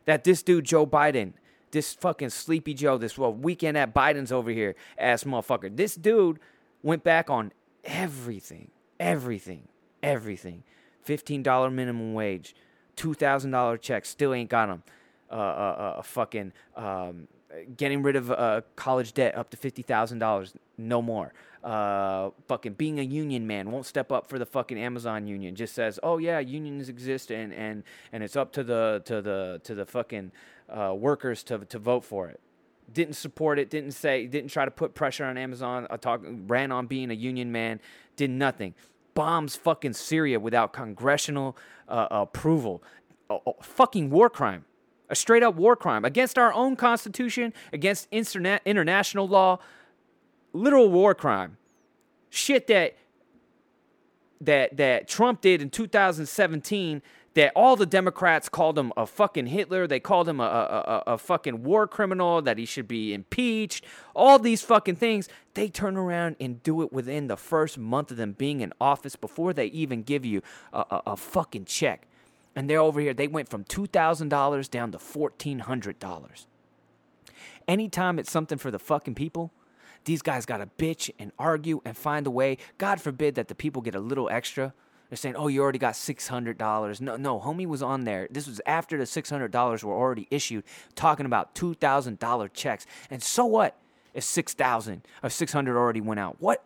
[0.06, 1.34] that this dude Joe Biden.
[1.72, 5.76] This fucking sleepy Joe, this well weekend at Biden's over here ass motherfucker.
[5.76, 6.40] This dude
[6.84, 7.52] went back on
[7.84, 9.68] everything, everything
[10.06, 10.64] everything.
[11.06, 12.56] $15 minimum wage,
[12.98, 14.84] $2,000 check, still ain't got them.
[15.30, 17.28] Uh, uh, uh, fucking um,
[17.78, 21.34] getting rid of uh, college debt up to $50,000, no more.
[21.64, 25.56] Uh, fucking being a union man won't step up for the fucking Amazon union.
[25.56, 27.82] Just says, "Oh yeah, unions exist and and
[28.14, 30.32] and it's up to the to the to the fucking
[30.70, 32.40] uh, workers to to vote for it."
[32.94, 33.72] Didn't support it.
[33.72, 34.28] Didn't say.
[34.28, 35.88] Didn't try to put pressure on Amazon.
[35.90, 37.80] I talk ran on being a union man.
[38.16, 38.76] Did nothing
[39.16, 41.58] bombs fucking Syria without congressional
[41.90, 42.84] uh, approval.
[43.32, 44.66] A, a fucking war crime.
[45.10, 49.60] A straight up war crime against our own constitution, against interna- international law.
[50.54, 51.58] Literal war crime.
[52.30, 52.96] Shit that
[54.42, 57.02] that that Trump did in 2017
[57.36, 59.88] that all the Democrats called him a fucking Hitler.
[59.88, 63.86] They called him a, a, a, a, fucking war criminal, that he should be impeached.
[64.16, 65.30] All these fucking things.
[65.54, 69.16] They turn around and do it within the first month of them being in office
[69.16, 70.42] before they even give you
[70.74, 72.08] a, a fucking check.
[72.56, 73.14] And they're over here.
[73.14, 76.46] They went from $2,000 down to $1,400.
[77.68, 79.52] Anytime it's something for the fucking people,
[80.06, 82.58] these guys got to bitch and argue and find a way.
[82.78, 84.74] God forbid that the people get a little extra
[85.10, 88.28] they're saying, "Oh, you already got six hundred dollars." No, no, homie was on there.
[88.32, 90.64] This was after the six hundred dollars were already issued,
[90.96, 92.86] talking about two thousand dollar checks.
[93.10, 93.78] And so what
[94.14, 96.38] if six thousand or six hundred already went out?
[96.40, 96.66] What?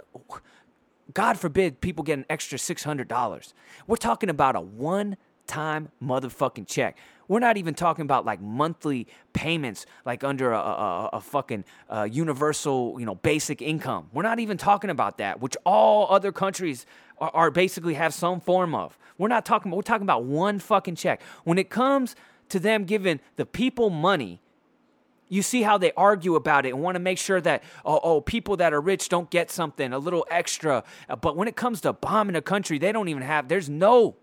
[1.13, 3.53] God forbid people get an extra six hundred dollars.
[3.87, 5.17] We're talking about a one
[5.47, 6.97] time motherfucking check.
[7.29, 12.07] We're not even talking about like monthly payments, like under a, a, a fucking uh,
[12.11, 14.09] universal, you know, basic income.
[14.11, 16.87] We're not even talking about that, which all other countries
[17.19, 18.97] are, are basically have some form of.
[19.19, 19.71] We're not talking.
[19.71, 21.21] We're talking about one fucking check.
[21.43, 22.15] When it comes
[22.49, 24.41] to them giving the people money,
[25.27, 28.21] you see how they argue about it and want to make sure that oh, oh,
[28.21, 30.83] people that are rich don't get something a little extra
[31.21, 34.15] but when it comes to bombing a country they don't even have there's no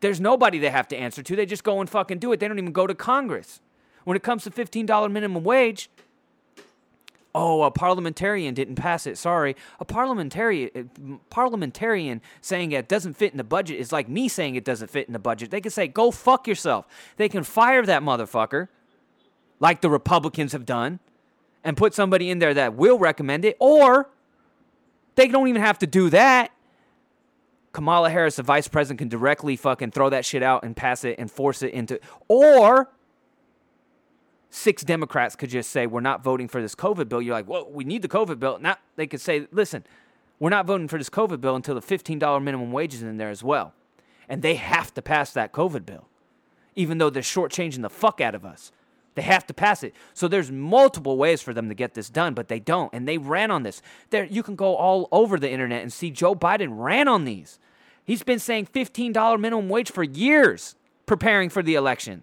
[0.00, 1.36] there's nobody they have to answer to.
[1.36, 2.40] They just go and fucking do it.
[2.40, 3.60] They don't even go to Congress.
[4.04, 5.90] When it comes to $15 minimum wage,
[7.34, 9.18] oh, a parliamentarian didn't pass it.
[9.18, 9.56] Sorry.
[9.80, 14.64] A parliamentarian parliamentarian saying it doesn't fit in the budget is like me saying it
[14.64, 15.50] doesn't fit in the budget.
[15.50, 16.86] They can say, "Go fuck yourself."
[17.16, 18.68] They can fire that motherfucker
[19.60, 21.00] like the Republicans have done
[21.62, 24.08] and put somebody in there that will recommend it or
[25.16, 26.52] they don't even have to do that.
[27.76, 31.16] Kamala Harris, the vice president, can directly fucking throw that shit out and pass it
[31.18, 32.90] and force it into, or
[34.48, 37.20] six Democrats could just say, we're not voting for this COVID bill.
[37.20, 38.58] You're like, well, we need the COVID bill.
[38.58, 39.84] Now they could say, listen,
[40.40, 43.28] we're not voting for this COVID bill until the $15 minimum wage is in there
[43.28, 43.74] as well.
[44.26, 46.08] And they have to pass that COVID bill,
[46.76, 48.72] even though they're shortchanging the fuck out of us.
[49.16, 49.94] They have to pass it.
[50.14, 52.90] So there's multiple ways for them to get this done, but they don't.
[52.94, 53.82] And they ran on this.
[54.08, 57.58] There, you can go all over the internet and see Joe Biden ran on these.
[58.06, 60.76] He's been saying $15 minimum wage for years
[61.06, 62.22] preparing for the election.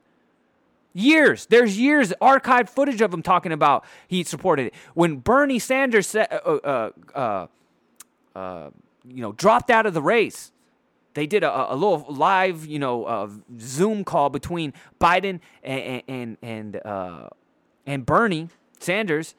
[0.94, 1.46] Years.
[1.48, 4.74] There's years archived footage of him talking about he supported it.
[4.94, 7.48] When Bernie Sanders said, uh, uh, uh,
[8.36, 8.70] uh,
[9.06, 10.52] you know, dropped out of the race,
[11.16, 13.30] they did a, a little live, you know, uh,
[13.60, 17.30] Zoom call between Biden and and and, uh,
[17.86, 19.36] and Bernie Sanders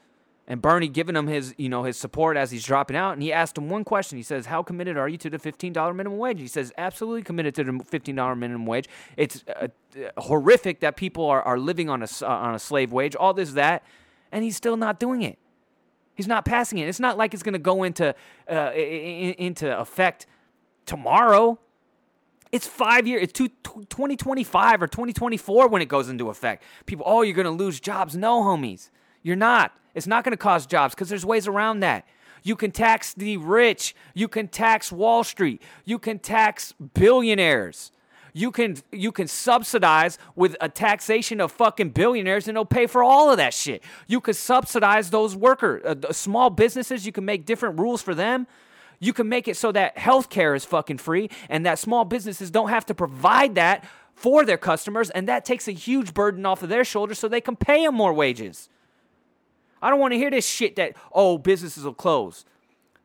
[0.46, 3.12] and Bernie giving him his, you know, his support as he's dropping out.
[3.12, 4.18] And he asked him one question.
[4.18, 7.22] He says, "How committed are you to the fifteen dollar minimum wage?" He says, "Absolutely
[7.22, 8.88] committed to the fifteen dollar minimum wage.
[9.16, 9.68] It's uh,
[10.18, 13.16] horrific that people are, are living on a uh, on a slave wage.
[13.16, 13.84] All this that,
[14.30, 15.38] and he's still not doing it.
[16.14, 16.88] He's not passing it.
[16.88, 18.14] It's not like it's going to go into
[18.50, 20.26] uh, into effect
[20.86, 21.58] tomorrow.
[22.52, 23.24] It's five years.
[23.24, 26.62] It's two, 2025 or 2024 when it goes into effect.
[26.86, 28.16] People, oh, you're going to lose jobs.
[28.16, 28.90] No, homies,
[29.24, 29.72] you're not.
[29.94, 32.06] It's not going to cause jobs because there's ways around that.
[32.44, 33.96] You can tax the rich.
[34.12, 35.62] You can tax Wall Street.
[35.84, 37.90] You can tax billionaires.
[38.36, 43.02] You can you can subsidize with a taxation of fucking billionaires and they'll pay for
[43.02, 43.82] all of that shit.
[44.08, 47.06] You can subsidize those worker uh, small businesses.
[47.06, 48.48] You can make different rules for them.
[48.98, 52.70] You can make it so that healthcare is fucking free and that small businesses don't
[52.70, 56.68] have to provide that for their customers and that takes a huge burden off of
[56.68, 58.68] their shoulders so they can pay them more wages.
[59.84, 62.44] I don't want to hear this shit that oh businesses will close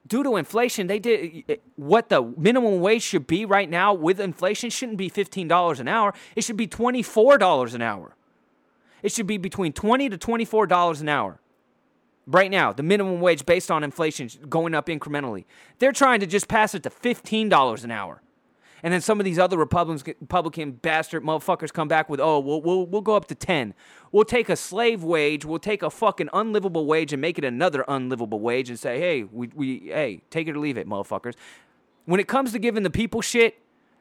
[0.09, 4.19] due to inflation, they did eh, what the minimum wage should be right now with
[4.19, 6.13] inflation shouldn't be $15 an hour.
[6.35, 8.15] It should be $24 an hour.
[9.01, 11.39] It should be between 20 to $24 an hour.
[12.27, 15.45] Right now, the minimum wage based on inflation going up incrementally.
[15.79, 18.21] They're trying to just pass it to $15 an hour.
[18.83, 22.61] And then some of these other Republicans, Republican bastard motherfuckers come back with, oh, we'll,
[22.61, 23.73] we'll, we'll go up to 10.
[24.11, 27.83] We'll take a slave wage, we'll take a fucking unlivable wage and make it another
[27.87, 31.33] unlivable wage and say, hey, we, we hey, take it or leave it, motherfuckers.
[32.05, 33.59] When it comes to giving the people shit,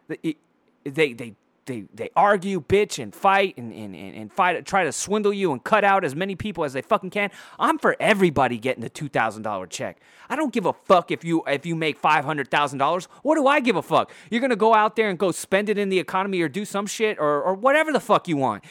[0.08, 0.36] they,
[0.84, 1.34] they, they
[1.68, 5.62] they they argue, bitch, and fight and, and, and fight try to swindle you and
[5.62, 7.30] cut out as many people as they fucking can.
[7.60, 10.00] I'm for everybody getting the two thousand dollar check.
[10.28, 13.04] I don't give a fuck if you if you make five hundred thousand dollars.
[13.22, 14.10] What do I give a fuck?
[14.30, 16.86] You're gonna go out there and go spend it in the economy or do some
[16.86, 18.64] shit or or whatever the fuck you want.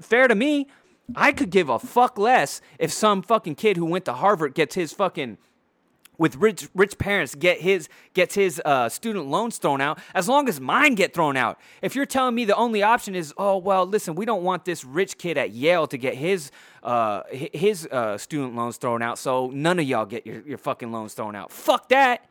[0.00, 0.68] Fair to me.
[1.14, 4.74] I could give a fuck less if some fucking kid who went to Harvard gets
[4.74, 5.38] his fucking
[6.18, 10.48] with rich rich parents get his gets his uh, student loans thrown out as long
[10.48, 11.58] as mine get thrown out.
[11.82, 14.84] If you're telling me the only option is oh well listen we don't want this
[14.84, 16.50] rich kid at yale to get his
[16.82, 20.92] uh, his uh, student loans thrown out so none of y'all get your, your fucking
[20.92, 21.50] loans thrown out.
[21.50, 22.24] Fuck that.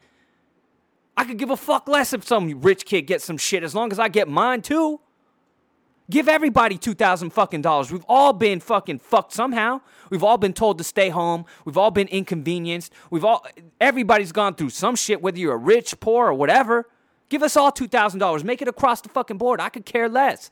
[1.17, 3.91] I could give a fuck less if some rich kid gets some shit as long
[3.93, 4.99] as i get mine too
[6.10, 7.91] Give everybody two thousand fucking dollars.
[7.91, 9.82] We've all been fucking fucked somehow.
[10.10, 11.45] We've all been told to stay home.
[11.66, 12.93] We've all been inconvenienced.
[13.10, 13.45] We've all
[13.82, 16.88] everybody's gone through some shit, whether you're rich, poor, or whatever.
[17.30, 18.43] Give us all two thousand dollars.
[18.43, 19.60] Make it across the fucking board.
[19.60, 20.51] I could care less.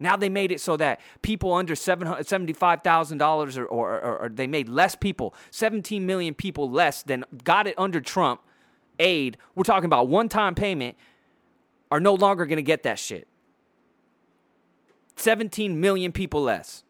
[0.00, 4.68] Now they made it so that people under $75,000 or, or, or, or they made
[4.68, 8.40] less people, 17 million people less than got it under Trump
[8.98, 9.36] aid.
[9.54, 10.96] We're talking about one time payment,
[11.90, 13.28] are no longer going to get that shit.
[15.16, 16.84] 17 million people less.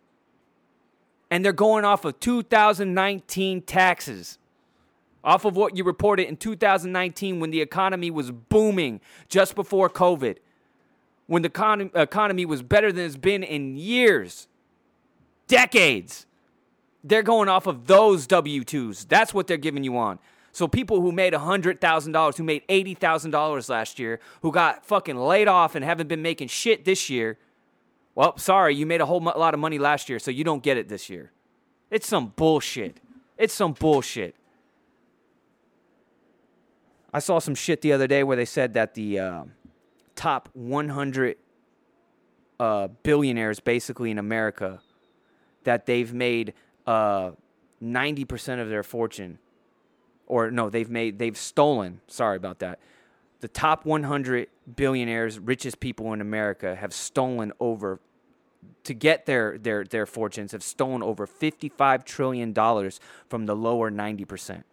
[1.31, 4.39] And they're going off of 2019 taxes.
[5.23, 10.37] Off of what you reported in 2019 when the economy was booming just before COVID.
[11.27, 14.49] When the con- economy was better than it's been in years,
[15.49, 16.27] decades.
[17.03, 19.09] They're going off of those W 2s.
[19.09, 20.19] That's what they're giving you on.
[20.53, 25.75] So people who made $100,000, who made $80,000 last year, who got fucking laid off
[25.75, 27.39] and haven't been making shit this year,
[28.15, 30.77] well, sorry, you made a whole lot of money last year, so you don't get
[30.77, 31.33] it this year.
[31.91, 33.01] It's some bullshit.
[33.37, 34.37] It's some bullshit.
[37.13, 39.45] I saw some shit the other day where they said that the uh,
[40.15, 41.37] top 100
[42.59, 44.81] uh, billionaires, basically in America,
[45.65, 46.55] that they've made
[46.87, 47.33] uh,
[47.83, 49.39] 90% of their fortune,
[50.27, 52.01] or no, they've made, they've stolen.
[52.07, 52.79] Sorry about that
[53.45, 58.01] the top 100 billionaires, richest people in America have stolen over
[58.85, 63.91] to get their their their fortunes have stolen over 55 trillion dollars from the lower
[63.91, 64.65] 90%.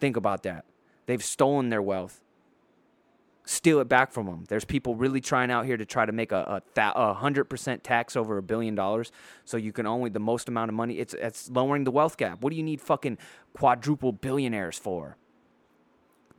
[0.00, 0.66] Think about that.
[1.06, 2.20] They've stolen their wealth.
[3.46, 4.44] Steal it back from them.
[4.50, 8.36] There's people really trying out here to try to make a, a, 100% tax over
[8.36, 9.10] a billion dollars
[9.46, 10.98] so you can only the most amount of money.
[10.98, 12.42] It's, it's lowering the wealth gap.
[12.42, 13.16] What do you need fucking
[13.54, 15.16] quadruple billionaires for?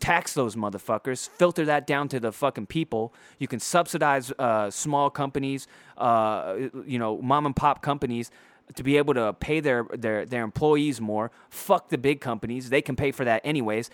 [0.03, 3.13] Tax those motherfuckers, filter that down to the fucking people.
[3.39, 5.65] You can subsidize uh, small companies,
[5.97, 8.29] uh, you know, mom and pop companies
[8.75, 11.31] to be able to pay their, their, their employees more.
[11.49, 12.69] Fuck the big companies.
[12.69, 13.89] They can pay for that anyways.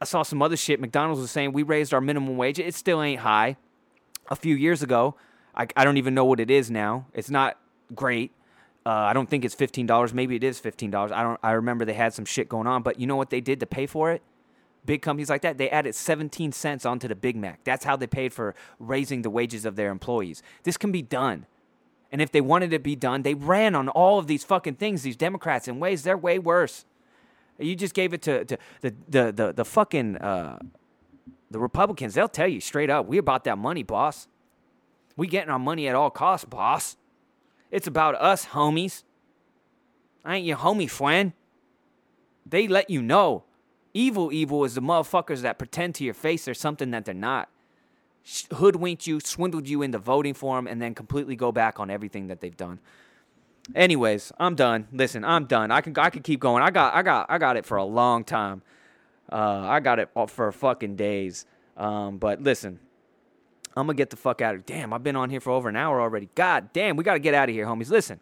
[0.00, 0.80] I saw some other shit.
[0.80, 2.60] McDonald's was saying we raised our minimum wage.
[2.60, 3.56] It still ain't high.
[4.30, 5.16] A few years ago,
[5.56, 7.06] I, I don't even know what it is now.
[7.14, 7.58] It's not
[7.96, 8.30] great.
[8.86, 10.14] Uh, I don't think it's fifteen dollars.
[10.14, 11.12] Maybe it is fifteen dollars.
[11.12, 11.38] I don't.
[11.42, 13.66] I remember they had some shit going on, but you know what they did to
[13.66, 14.22] pay for it?
[14.84, 17.62] Big companies like that, they added 17 cents onto the Big Mac.
[17.64, 20.42] That's how they paid for raising the wages of their employees.
[20.64, 21.46] This can be done.
[22.10, 24.74] And if they wanted it to be done, they ran on all of these fucking
[24.74, 26.84] things, these Democrats, in ways they're way worse.
[27.58, 30.58] You just gave it to, to the, the, the, the fucking uh,
[31.50, 32.14] the Republicans.
[32.14, 34.26] They'll tell you straight up, we about that money, boss.
[35.16, 36.96] We getting our money at all costs, boss.
[37.70, 39.04] It's about us, homies.
[40.24, 41.32] I ain't your homie, friend.
[42.44, 43.44] They let you know
[43.94, 47.48] Evil, evil is the motherfuckers that pretend to your face they're something that they're not.
[48.54, 52.28] Hoodwinked you, swindled you into voting for them, and then completely go back on everything
[52.28, 52.78] that they've done.
[53.74, 54.88] Anyways, I'm done.
[54.92, 55.70] Listen, I'm done.
[55.70, 56.62] I can I can keep going.
[56.62, 58.62] I got I got I got it for a long time.
[59.30, 61.46] Uh, I got it for fucking days.
[61.76, 62.80] Um, but listen,
[63.76, 64.78] I'm gonna get the fuck out of here.
[64.78, 66.28] Damn, I've been on here for over an hour already.
[66.34, 67.90] God damn, we gotta get out of here, homies.
[67.90, 68.20] Listen,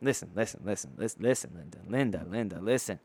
[0.00, 3.00] listen, listen, listen, listen, listen, Linda, Linda, Linda, listen.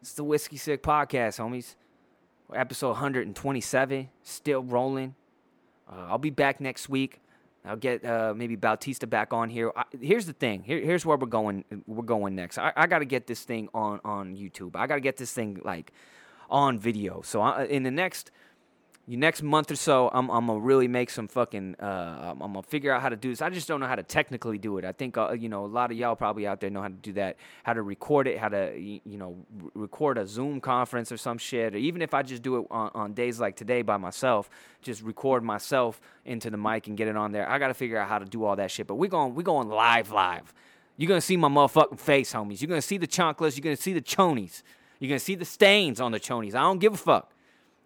[0.00, 1.74] It's the Whiskey Sick Podcast, homies.
[2.54, 5.16] Episode 127, still rolling.
[5.90, 7.20] Uh, I'll be back next week.
[7.64, 9.72] I'll get uh, maybe Bautista back on here.
[9.76, 10.62] I, here's the thing.
[10.62, 11.64] Here, here's where we're going.
[11.88, 12.58] We're going next.
[12.58, 14.76] I, I got to get this thing on on YouTube.
[14.76, 15.92] I got to get this thing like
[16.48, 17.20] on video.
[17.22, 18.30] So I, in the next
[19.16, 21.76] next month or so, I'm, I'm gonna really make some fucking.
[21.76, 23.40] Uh, I'm, gonna figure out how to do this.
[23.40, 24.84] I just don't know how to technically do it.
[24.84, 26.94] I think uh, you know a lot of y'all probably out there know how to
[26.94, 27.38] do that.
[27.62, 28.38] How to record it.
[28.38, 29.36] How to you know
[29.74, 31.74] record a Zoom conference or some shit.
[31.74, 34.50] Or even if I just do it on, on days like today by myself,
[34.82, 37.48] just record myself into the mic and get it on there.
[37.48, 38.86] I gotta figure out how to do all that shit.
[38.86, 40.52] But we going we going live live.
[40.98, 42.60] You're gonna see my motherfucking face, homies.
[42.60, 43.56] You're gonna see the chonklers.
[43.56, 44.62] You're gonna see the chonies.
[44.98, 46.54] You're gonna see the stains on the chonies.
[46.54, 47.32] I don't give a fuck.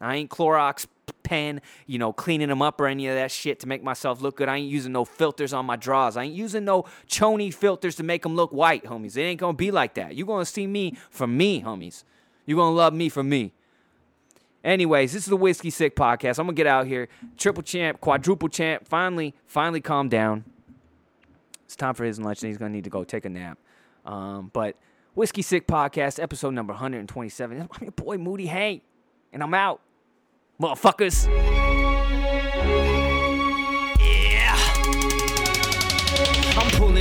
[0.01, 0.87] I ain't Clorox
[1.23, 4.37] pen, you know, cleaning them up or any of that shit to make myself look
[4.37, 4.49] good.
[4.49, 6.17] I ain't using no filters on my drawers.
[6.17, 9.17] I ain't using no chony filters to make them look white, homies.
[9.17, 10.15] It ain't gonna be like that.
[10.15, 12.05] you gonna see me for me, homies.
[12.47, 13.53] you gonna love me for me.
[14.65, 16.39] Anyways, this is the Whiskey Sick Podcast.
[16.39, 17.09] I'm gonna get out here.
[17.37, 20.45] Triple champ, quadruple champ, finally, finally calm down.
[21.65, 23.59] It's time for his lunch and he's gonna need to go take a nap.
[24.05, 24.77] Um, but
[25.15, 27.61] Whiskey Sick Podcast, episode number 127.
[27.61, 28.83] I'm your boy Moody Hank,
[29.33, 29.81] and I'm out
[30.63, 31.72] motherfuckers.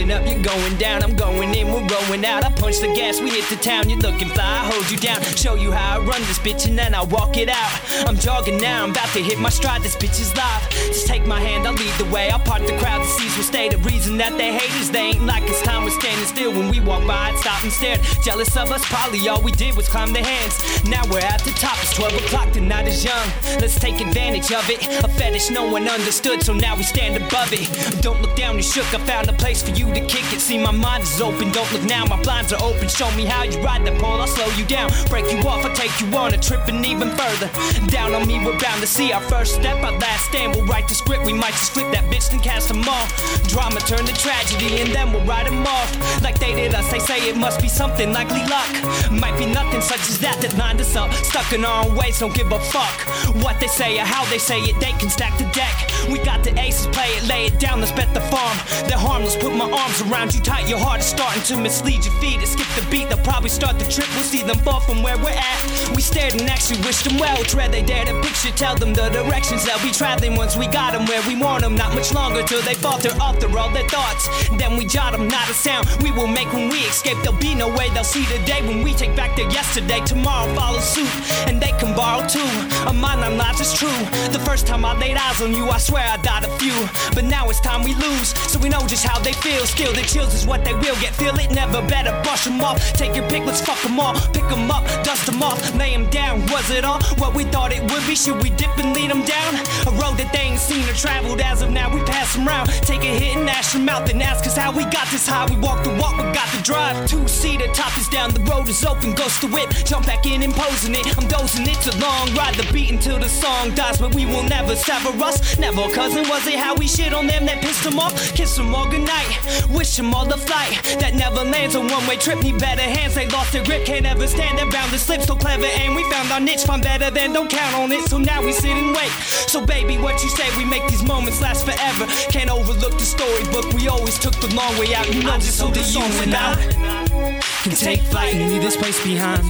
[0.10, 1.04] Up, you're going down.
[1.04, 2.44] I'm going in, we're rolling out.
[2.44, 3.88] I punch the gas, we hit the town.
[3.88, 5.22] You're looking fly, I hold you down.
[5.36, 7.72] Show you how I run this bitch and then I walk it out.
[8.08, 9.84] I'm jogging now, I'm about to hit my stride.
[9.84, 10.70] This bitch is live.
[10.70, 12.32] Just take my hand, I'll lead the way.
[12.32, 13.70] I'll part the crowd, the seas will stay.
[13.70, 15.62] The reason that they hate us, they ain't like us.
[15.62, 17.30] Time was standing still when we walk by.
[17.30, 18.02] I'd stop and stared.
[18.24, 20.58] Jealous of us, probably all we did was climb the hands.
[20.90, 23.28] Now we're at the top, it's 12 o'clock, the night is young.
[23.62, 24.82] Let's take advantage of it.
[25.04, 28.02] A fetish no one understood, so now we stand above it.
[28.02, 28.88] Don't look down, you shook.
[28.94, 30.40] I found a place for you to kick it.
[30.40, 31.52] See, my mind is open.
[31.52, 32.88] Don't look now, my blinds are open.
[32.88, 34.20] Show me how you ride the pole.
[34.22, 35.66] I'll slow you down, break you off.
[35.66, 37.50] I'll take you on a trip and even further.
[37.88, 39.84] Down on me, we're bound to see our first step.
[39.84, 41.26] Our last stand, we'll write the script.
[41.26, 43.10] We might just flip that bitch and cast them off.
[43.48, 46.22] Drama turn to tragedy, and then we'll write them off.
[46.22, 48.72] Like they did us, they say it must be something likely luck.
[49.12, 51.14] Might be nothing such as that that lined us up.
[51.14, 52.96] Stuck in our own ways, don't give a fuck.
[53.44, 55.76] What they say or how they say it, they can stack the deck.
[56.10, 58.58] We got the aces, play it, lay it down, let's bet the farm.
[58.88, 60.70] They're harmless, put my arms around you tight.
[60.70, 62.42] Your heart is starting to mislead your feet.
[62.42, 64.08] It skip the beat, they'll probably start the trip.
[64.14, 65.60] We'll see them fall from where we're at.
[65.96, 67.38] We stared and actually wished them well.
[67.44, 70.94] Tread they dare to picture, tell them the directions they'll be traveling once we got
[70.94, 71.76] them where we want them.
[71.76, 74.30] Not much longer till they falter after all their thoughts.
[74.58, 77.18] Then we jot them, not a sound we will make when we escape.
[77.24, 80.02] There'll be no way they'll see the day when we take back their yesterday.
[80.06, 81.10] Tomorrow follow suit,
[81.48, 82.52] and they can borrow too.
[82.88, 84.00] A mind on lies is true.
[84.32, 86.78] The first time I laid eyes on you, I swear I died a few.
[87.16, 89.66] But now it's time we lose, so we know just how they feel.
[89.72, 91.16] Skill that chills is what they will get.
[91.16, 92.78] Feel it, never better brush them off.
[92.92, 94.14] Take your pick, let's fuck them all.
[94.36, 96.42] Pick them up, dust them off, lay them down.
[96.48, 98.16] Was it all what we thought it would be?
[98.16, 99.56] Should we dip and lead them down?
[99.88, 101.88] A road that they ain't seen or traveled as of now.
[101.88, 102.70] We pass them round.
[102.84, 105.48] Take a hit and ash them out, then ask us how we got this high.
[105.48, 107.08] We walk the walk, we got the drive.
[107.10, 109.14] Two seater, top is down, the road is open.
[109.16, 111.08] Ghost the whip, jump back in, imposing it.
[111.18, 112.56] I'm dozing, it's a long ride.
[112.56, 115.58] The beat until the song dies, but we will never sever us.
[115.58, 118.14] Never, cousin, was it how we shit on them that pissed them off?
[118.36, 119.32] Kiss them all goodnight,
[119.70, 121.76] wish them all the flight that never lands.
[121.76, 123.16] A one way trip, need better hands.
[123.16, 124.92] They lost their grip, can't ever stand their bound.
[124.92, 126.64] The slip so clever, and we found our niche.
[126.64, 128.04] Find better than don't count on it.
[128.10, 129.12] So now we sit and wait.
[129.52, 130.48] So, baby, what you say?
[130.58, 132.06] We make these moments last forever.
[132.30, 133.74] Can't overlook the storybook.
[133.74, 135.14] We always took the long way out.
[135.14, 138.78] You know, I just hope that you and I can take flight and leave this
[138.78, 139.44] place behind.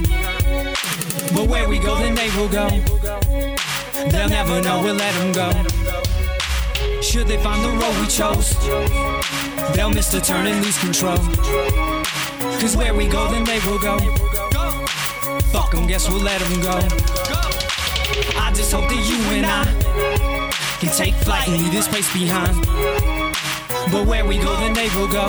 [1.34, 2.68] But where we go, then they will go.
[4.10, 5.81] They'll never know, we'll let them go.
[7.12, 8.56] Should they find the road we chose,
[9.76, 11.18] they'll miss the turn and lose control.
[12.58, 13.98] Cause where we go, then they will go.
[15.52, 16.72] Fuck them, guess we'll let them go.
[18.40, 19.64] I just hope that you and I
[20.80, 22.56] can take flight and leave this place behind.
[23.92, 25.28] But where we go, then they will go.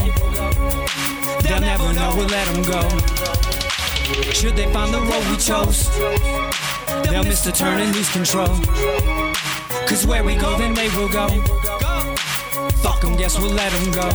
[1.44, 2.88] They'll never know, we'll let them go.
[4.32, 5.92] Should they find the road we chose,
[7.10, 8.56] they'll miss the turn and lose control.
[9.86, 11.28] Cause where we go, then they will go.
[12.84, 14.08] Fuck them, guess we'll let them go.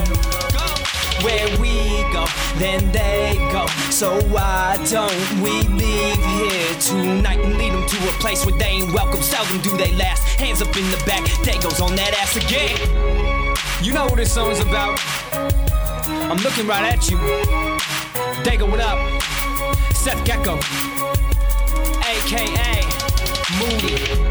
[1.25, 1.73] Where we
[2.13, 2.23] go,
[2.59, 3.65] then they go.
[3.89, 8.65] So why don't we leave here tonight and lead them to a place where they
[8.67, 9.21] ain't welcome?
[9.21, 10.21] Seldom do they last.
[10.39, 12.77] Hands up in the back, they goes on that ass again.
[13.83, 14.99] You know what this song's about.
[16.29, 17.17] I'm looking right at you.
[18.45, 18.99] Dago, what up?
[19.93, 20.59] Seth Gecko,
[22.05, 22.83] aka
[23.57, 24.28] Moody.